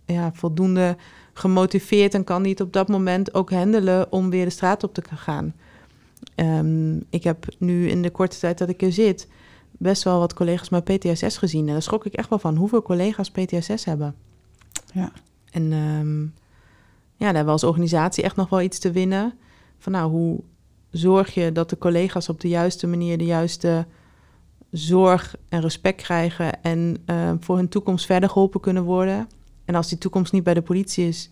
ja, 0.04 0.30
voldoende 0.32 0.96
gemotiveerd 1.32 2.14
en 2.14 2.24
kan 2.24 2.42
die 2.42 2.52
het 2.52 2.60
op 2.60 2.72
dat 2.72 2.88
moment 2.88 3.34
ook 3.34 3.50
handelen 3.50 4.12
om 4.12 4.30
weer 4.30 4.44
de 4.44 4.50
straat 4.50 4.84
op 4.84 4.94
te 4.94 5.02
gaan? 5.14 5.54
Um, 6.34 7.04
ik 7.10 7.24
heb 7.24 7.46
nu 7.58 7.88
in 7.88 8.02
de 8.02 8.10
korte 8.10 8.38
tijd 8.38 8.58
dat 8.58 8.68
ik 8.68 8.82
er 8.82 8.92
zit 8.92 9.28
best 9.70 10.02
wel 10.02 10.18
wat 10.18 10.34
collega's 10.34 10.68
met 10.68 10.84
PTSS 10.84 11.36
gezien. 11.36 11.66
En 11.66 11.72
daar 11.72 11.82
schrok 11.82 12.06
ik 12.06 12.14
echt 12.14 12.28
wel 12.28 12.38
van 12.38 12.56
hoeveel 12.56 12.82
collega's 12.82 13.30
PTSS 13.30 13.84
hebben. 13.84 14.14
Ja. 14.92 15.12
En 15.50 15.72
um, 15.72 16.34
ja, 17.16 17.24
daar 17.26 17.34
hebben 17.34 17.44
we 17.44 17.50
als 17.50 17.64
organisatie 17.64 18.24
echt 18.24 18.36
nog 18.36 18.48
wel 18.48 18.60
iets 18.60 18.78
te 18.78 18.90
winnen. 18.90 19.34
Van 19.78 19.92
nou, 19.92 20.10
hoe 20.10 20.40
zorg 20.90 21.34
je 21.34 21.52
dat 21.52 21.70
de 21.70 21.78
collega's 21.78 22.28
op 22.28 22.40
de 22.40 22.48
juiste 22.48 22.86
manier 22.86 23.18
de 23.18 23.24
juiste 23.24 23.86
zorg 24.70 25.36
en 25.48 25.60
respect 25.60 26.02
krijgen 26.02 26.62
en 26.62 26.96
uh, 27.06 27.30
voor 27.40 27.56
hun 27.56 27.68
toekomst 27.68 28.06
verder 28.06 28.28
geholpen 28.28 28.60
kunnen 28.60 28.82
worden. 28.82 29.28
En 29.64 29.74
als 29.74 29.88
die 29.88 29.98
toekomst 29.98 30.32
niet 30.32 30.44
bij 30.44 30.54
de 30.54 30.62
politie 30.62 31.08
is, 31.08 31.30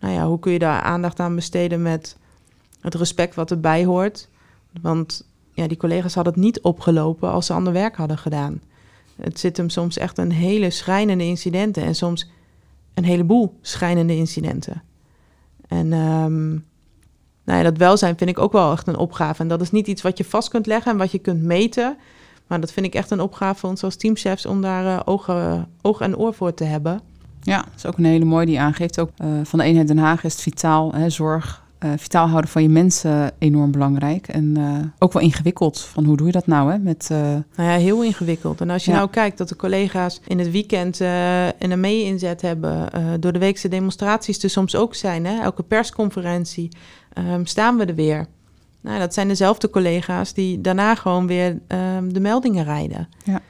nou 0.00 0.14
ja, 0.14 0.26
hoe 0.26 0.38
kun 0.38 0.52
je 0.52 0.58
daar 0.58 0.82
aandacht 0.82 1.20
aan 1.20 1.34
besteden 1.34 1.82
met 1.82 2.16
het 2.80 2.94
respect 2.94 3.34
wat 3.34 3.50
erbij 3.50 3.84
hoort? 3.84 4.28
Want 4.80 5.26
ja, 5.52 5.68
die 5.68 5.76
collega's 5.76 6.14
hadden 6.14 6.32
het 6.32 6.42
niet 6.42 6.60
opgelopen 6.60 7.30
als 7.30 7.46
ze 7.46 7.52
ander 7.52 7.72
werk 7.72 7.96
hadden 7.96 8.18
gedaan. 8.18 8.60
Het 9.16 9.38
zit 9.38 9.56
hem 9.56 9.68
soms 9.68 9.96
echt 9.96 10.18
een 10.18 10.32
hele 10.32 10.70
schrijnende 10.70 11.24
incidenten 11.24 11.82
en 11.82 11.94
soms 11.94 12.30
een 12.94 13.04
heleboel 13.04 13.58
schrijnende 13.60 14.16
incidenten. 14.16 14.82
En 15.68 15.92
um, 15.92 16.64
nou 17.48 17.60
ja, 17.60 17.70
dat 17.70 17.78
welzijn 17.78 18.18
vind 18.18 18.30
ik 18.30 18.38
ook 18.38 18.52
wel 18.52 18.72
echt 18.72 18.86
een 18.86 18.96
opgave. 18.96 19.42
En 19.42 19.48
dat 19.48 19.60
is 19.60 19.70
niet 19.70 19.86
iets 19.86 20.02
wat 20.02 20.18
je 20.18 20.24
vast 20.24 20.48
kunt 20.48 20.66
leggen 20.66 20.92
en 20.92 20.98
wat 20.98 21.10
je 21.10 21.18
kunt 21.18 21.42
meten. 21.42 21.96
Maar 22.46 22.60
dat 22.60 22.72
vind 22.72 22.86
ik 22.86 22.94
echt 22.94 23.10
een 23.10 23.20
opgave 23.20 23.58
voor 23.58 23.68
ons 23.68 23.82
als 23.82 23.96
teamchefs 23.96 24.46
om 24.46 24.60
daar 24.60 24.84
uh, 24.84 25.00
ogen, 25.04 25.68
oog 25.82 26.00
en 26.00 26.16
oor 26.16 26.34
voor 26.34 26.54
te 26.54 26.64
hebben. 26.64 27.00
Ja, 27.42 27.56
dat 27.56 27.72
is 27.76 27.86
ook 27.86 27.98
een 27.98 28.04
hele 28.04 28.24
mooie 28.24 28.46
die 28.46 28.60
aangeeft. 28.60 29.00
Ook 29.00 29.10
uh, 29.24 29.28
van 29.42 29.58
de 29.58 29.64
eenheid 29.64 29.86
Den 29.86 29.98
Haag 29.98 30.24
is 30.24 30.32
het 30.32 30.42
vitaal, 30.42 30.92
hè, 30.94 31.10
zorg, 31.10 31.62
uh, 31.84 31.90
vitaal 31.96 32.28
houden 32.28 32.50
van 32.50 32.62
je 32.62 32.68
mensen 32.68 33.30
enorm 33.38 33.70
belangrijk. 33.70 34.28
En 34.28 34.56
ook 34.98 35.12
wel 35.12 35.22
ingewikkeld. 35.22 35.80
Van 35.80 36.04
hoe 36.04 36.16
doe 36.16 36.26
je 36.26 36.32
dat 36.32 36.46
nou? 36.46 36.72
Hè? 36.72 36.78
Met. 36.78 37.08
Nou 37.08 37.44
ja, 37.56 37.76
heel 37.76 38.02
ingewikkeld. 38.02 38.60
En 38.60 38.70
als 38.70 38.84
je 38.84 38.90
ja. 38.90 38.96
nou 38.96 39.10
kijkt 39.10 39.38
dat 39.38 39.48
de 39.48 39.56
collega's 39.56 40.20
in 40.26 40.38
het 40.38 40.50
weekend 40.50 41.00
een 41.58 41.80
mee-inzet 41.80 42.42
hebben. 42.42 42.90
door 43.20 43.32
de 43.32 43.38
weekse 43.38 43.68
demonstraties 43.68 44.42
er 44.42 44.50
soms 44.50 44.76
ook 44.76 44.94
zijn. 44.94 45.26
Hè? 45.26 45.40
Elke 45.40 45.62
persconferentie 45.62 46.68
um, 47.14 47.46
staan 47.46 47.76
we 47.76 47.84
er 47.84 47.94
weer. 47.94 48.26
Nou, 48.80 48.98
dat 48.98 49.14
zijn 49.14 49.28
dezelfde 49.28 49.70
collega's 49.70 50.34
die 50.34 50.60
daarna 50.60 50.94
gewoon 50.94 51.26
weer 51.26 51.58
um, 51.96 52.12
de 52.12 52.20
meldingen 52.20 52.64
rijden. 52.64 53.08
Ja. 53.24 53.40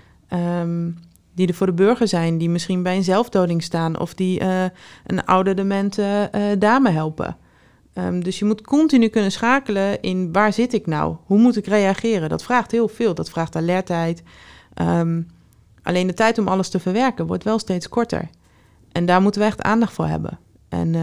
Um, 0.60 0.98
die 1.34 1.48
er 1.48 1.54
voor 1.54 1.66
de 1.66 1.72
burger 1.72 2.08
zijn, 2.08 2.38
die 2.38 2.50
misschien 2.50 2.82
bij 2.82 2.96
een 2.96 3.04
zelfdoding 3.04 3.62
staan 3.62 3.98
of 4.00 4.14
die 4.14 4.40
uh, 4.40 4.64
een 5.06 5.24
oude 5.24 5.54
demente 5.54 6.30
uh, 6.34 6.42
dame 6.58 6.90
helpen. 6.90 7.36
Um, 7.94 8.24
dus 8.24 8.38
je 8.38 8.44
moet 8.44 8.60
continu 8.60 9.08
kunnen 9.08 9.32
schakelen 9.32 10.00
in 10.00 10.32
waar 10.32 10.52
zit 10.52 10.72
ik 10.72 10.86
nou? 10.86 11.16
Hoe 11.24 11.38
moet 11.38 11.56
ik 11.56 11.66
reageren? 11.66 12.28
Dat 12.28 12.42
vraagt 12.42 12.70
heel 12.70 12.88
veel. 12.88 13.14
Dat 13.14 13.30
vraagt 13.30 13.56
alertheid. 13.56 14.22
Alleen 15.82 16.06
de 16.06 16.14
tijd 16.14 16.38
om 16.38 16.48
alles 16.48 16.68
te 16.68 16.78
verwerken 16.78 17.26
wordt 17.26 17.44
wel 17.44 17.58
steeds 17.58 17.88
korter. 17.88 18.28
En 18.92 19.06
daar 19.06 19.22
moeten 19.22 19.40
we 19.40 19.46
echt 19.46 19.62
aandacht 19.62 19.92
voor 19.92 20.06
hebben. 20.06 20.38
En 20.68 20.94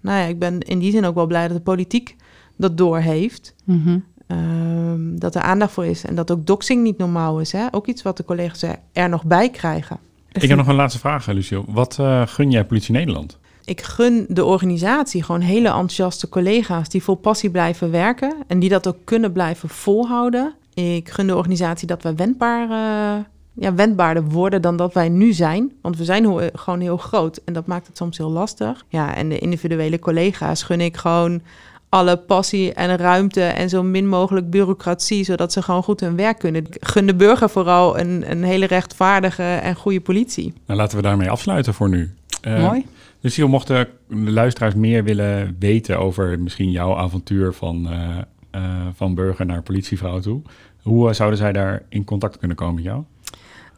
nou 0.00 0.18
ja, 0.18 0.24
ik 0.24 0.38
ben 0.38 0.60
in 0.60 0.78
die 0.78 0.92
zin 0.92 1.04
ook 1.04 1.14
wel 1.14 1.26
blij 1.26 1.48
dat 1.48 1.56
de 1.56 1.62
politiek 1.62 2.16
dat 2.56 2.76
doorheeft. 2.76 3.54
Mm 3.64 3.82
-hmm. 3.82 4.04
Um, 4.30 5.18
dat 5.18 5.34
er 5.34 5.42
aandacht 5.42 5.72
voor 5.72 5.86
is. 5.86 6.04
En 6.04 6.14
dat 6.14 6.30
ook 6.30 6.46
doxing 6.46 6.82
niet 6.82 6.98
normaal 6.98 7.40
is. 7.40 7.52
Hè? 7.52 7.66
Ook 7.70 7.86
iets 7.86 8.02
wat 8.02 8.16
de 8.16 8.24
collega's 8.24 8.64
er, 8.92 9.08
nog 9.08 9.24
bij 9.24 9.50
krijgen. 9.50 9.98
Ik 10.32 10.48
heb 10.48 10.58
nog 10.58 10.66
een 10.66 10.74
laatste 10.74 10.98
vraag, 10.98 11.26
Lucio. 11.26 11.64
Wat 11.68 11.96
uh, 12.00 12.22
gun 12.26 12.50
jij 12.50 12.64
Politie 12.64 12.94
Nederland? 12.94 13.38
Ik 13.64 13.80
gun 13.80 14.26
de 14.28 14.44
organisatie 14.44 15.22
gewoon 15.22 15.40
hele 15.40 15.68
enthousiaste 15.68 16.28
collega's 16.28 16.88
die 16.88 17.02
vol 17.02 17.14
passie 17.14 17.50
blijven 17.50 17.90
werken. 17.90 18.34
En 18.46 18.58
die 18.58 18.68
dat 18.68 18.86
ook 18.86 18.96
kunnen 19.04 19.32
blijven 19.32 19.68
volhouden. 19.68 20.54
Ik 20.74 21.08
gun 21.08 21.26
de 21.26 21.36
organisatie 21.36 21.86
dat 21.86 22.02
we 22.02 22.14
wendbaar, 22.14 22.70
uh, 22.70 23.24
ja, 23.60 23.74
wendbaarder 23.74 24.24
worden 24.24 24.62
dan 24.62 24.76
dat 24.76 24.94
wij 24.94 25.08
nu 25.08 25.32
zijn. 25.32 25.72
Want 25.82 25.96
we 25.96 26.04
zijn 26.04 26.24
ho- 26.24 26.48
gewoon 26.52 26.80
heel 26.80 26.96
groot 26.96 27.40
en 27.44 27.52
dat 27.52 27.66
maakt 27.66 27.86
het 27.86 27.96
soms 27.96 28.18
heel 28.18 28.30
lastig. 28.30 28.84
Ja, 28.88 29.14
en 29.14 29.28
de 29.28 29.38
individuele 29.38 29.98
collega's 29.98 30.62
gun 30.62 30.80
ik 30.80 30.96
gewoon 30.96 31.40
alle 31.88 32.16
passie 32.16 32.72
en 32.72 32.96
ruimte 32.96 33.42
en 33.42 33.68
zo 33.68 33.82
min 33.82 34.08
mogelijk 34.08 34.50
bureaucratie, 34.50 35.24
zodat 35.24 35.52
ze 35.52 35.62
gewoon 35.62 35.82
goed 35.82 36.00
hun 36.00 36.16
werk 36.16 36.38
kunnen. 36.38 36.66
Ik 36.66 36.76
gun 36.80 37.06
de 37.06 37.14
burger 37.14 37.50
vooral 37.50 37.98
een, 37.98 38.30
een 38.30 38.42
hele 38.42 38.66
rechtvaardige 38.66 39.42
en 39.42 39.74
goede 39.74 40.00
politie. 40.00 40.52
Nou, 40.66 40.78
laten 40.80 40.96
we 40.96 41.02
daarmee 41.02 41.30
afsluiten 41.30 41.74
voor 41.74 41.88
nu. 41.88 42.10
Uh, 42.46 42.60
Mooi. 42.66 42.86
Dus 43.20 43.36
hier 43.36 43.48
mochten 43.48 43.88
de 44.08 44.30
luisteraars 44.30 44.74
meer 44.74 45.04
willen 45.04 45.56
weten 45.58 45.98
over 45.98 46.40
misschien 46.40 46.70
jouw 46.70 46.96
avontuur 46.96 47.52
van, 47.52 47.86
uh, 47.92 48.08
uh, 48.54 48.62
van 48.94 49.14
burger 49.14 49.46
naar 49.46 49.62
politievrouw 49.62 50.20
toe. 50.20 50.42
Hoe 50.82 51.12
zouden 51.12 51.38
zij 51.38 51.52
daar 51.52 51.82
in 51.88 52.04
contact 52.04 52.38
kunnen 52.38 52.56
komen 52.56 52.74
met 52.74 52.84
jou? 52.84 53.02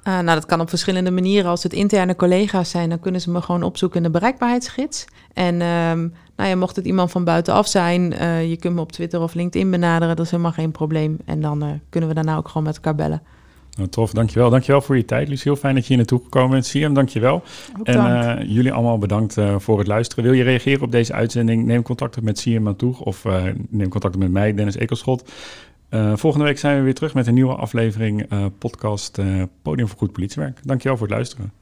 Uh, 0.04 0.14
nou, 0.14 0.24
dat 0.24 0.46
kan 0.46 0.60
op 0.60 0.68
verschillende 0.68 1.10
manieren. 1.10 1.50
Als 1.50 1.62
het 1.62 1.72
interne 1.72 2.16
collega's 2.16 2.70
zijn, 2.70 2.88
dan 2.88 3.00
kunnen 3.00 3.20
ze 3.20 3.30
me 3.30 3.42
gewoon 3.42 3.62
opzoeken 3.62 3.96
in 3.96 4.02
de 4.02 4.10
bereikbaarheidsgids. 4.10 5.04
En 5.32 5.54
um, 5.54 6.12
nou 6.36 6.48
ja, 6.48 6.56
mocht 6.56 6.76
het 6.76 6.84
iemand 6.84 7.10
van 7.10 7.24
buitenaf 7.24 7.66
zijn, 7.66 8.12
uh, 8.12 8.50
je 8.50 8.56
kunt 8.56 8.74
me 8.74 8.80
op 8.80 8.92
Twitter 8.92 9.20
of 9.20 9.34
LinkedIn 9.34 9.70
benaderen. 9.70 10.16
Dat 10.16 10.24
is 10.24 10.30
helemaal 10.30 10.52
geen 10.52 10.70
probleem. 10.70 11.18
En 11.24 11.40
dan 11.40 11.64
uh, 11.64 11.70
kunnen 11.88 12.08
we 12.08 12.14
daarna 12.14 12.36
ook 12.36 12.48
gewoon 12.48 12.62
met 12.62 12.74
elkaar 12.74 12.94
bellen. 12.94 13.22
Nou, 13.76 13.88
tof, 13.88 14.12
dankjewel. 14.12 14.50
Dankjewel 14.50 14.80
voor 14.80 14.96
je 14.96 15.04
tijd, 15.04 15.28
Lucie. 15.28 15.50
Heel 15.50 15.60
fijn 15.60 15.74
dat 15.74 15.82
je 15.82 15.88
hier 15.88 15.96
naartoe 15.96 16.20
gekomen 16.22 16.50
bent. 16.50 16.66
Siem, 16.66 16.94
dankjewel. 16.94 17.42
Ook 17.78 17.86
en 17.86 17.94
dank. 17.94 18.42
jullie 18.46 18.72
allemaal 18.72 18.98
bedankt 18.98 19.36
voor 19.56 19.78
het 19.78 19.86
luisteren. 19.86 20.24
Wil 20.24 20.32
je 20.32 20.42
reageren 20.42 20.82
op 20.82 20.92
deze 20.92 21.12
uitzending? 21.12 21.64
Neem 21.64 21.82
contact 21.82 22.16
op 22.16 22.22
met 22.22 22.38
Siem 22.38 22.66
aan 22.66 22.76
toe 22.76 22.98
of 22.98 23.24
neem 23.68 23.88
contact 23.88 24.14
op 24.14 24.20
met 24.20 24.30
mij, 24.30 24.54
Dennis 24.54 24.76
Ekelschot. 24.76 25.30
Uh, 25.90 26.16
volgende 26.16 26.46
week 26.46 26.58
zijn 26.58 26.76
we 26.76 26.82
weer 26.82 26.94
terug 26.94 27.14
met 27.14 27.26
een 27.26 27.34
nieuwe 27.34 27.54
aflevering 27.54 28.32
uh, 28.32 28.46
podcast 28.58 29.18
uh, 29.18 29.42
Podium 29.62 29.88
voor 29.88 29.98
Goed 29.98 30.12
Politiewerk. 30.12 30.58
Dankjewel 30.62 30.96
voor 30.96 31.06
het 31.06 31.16
luisteren. 31.16 31.59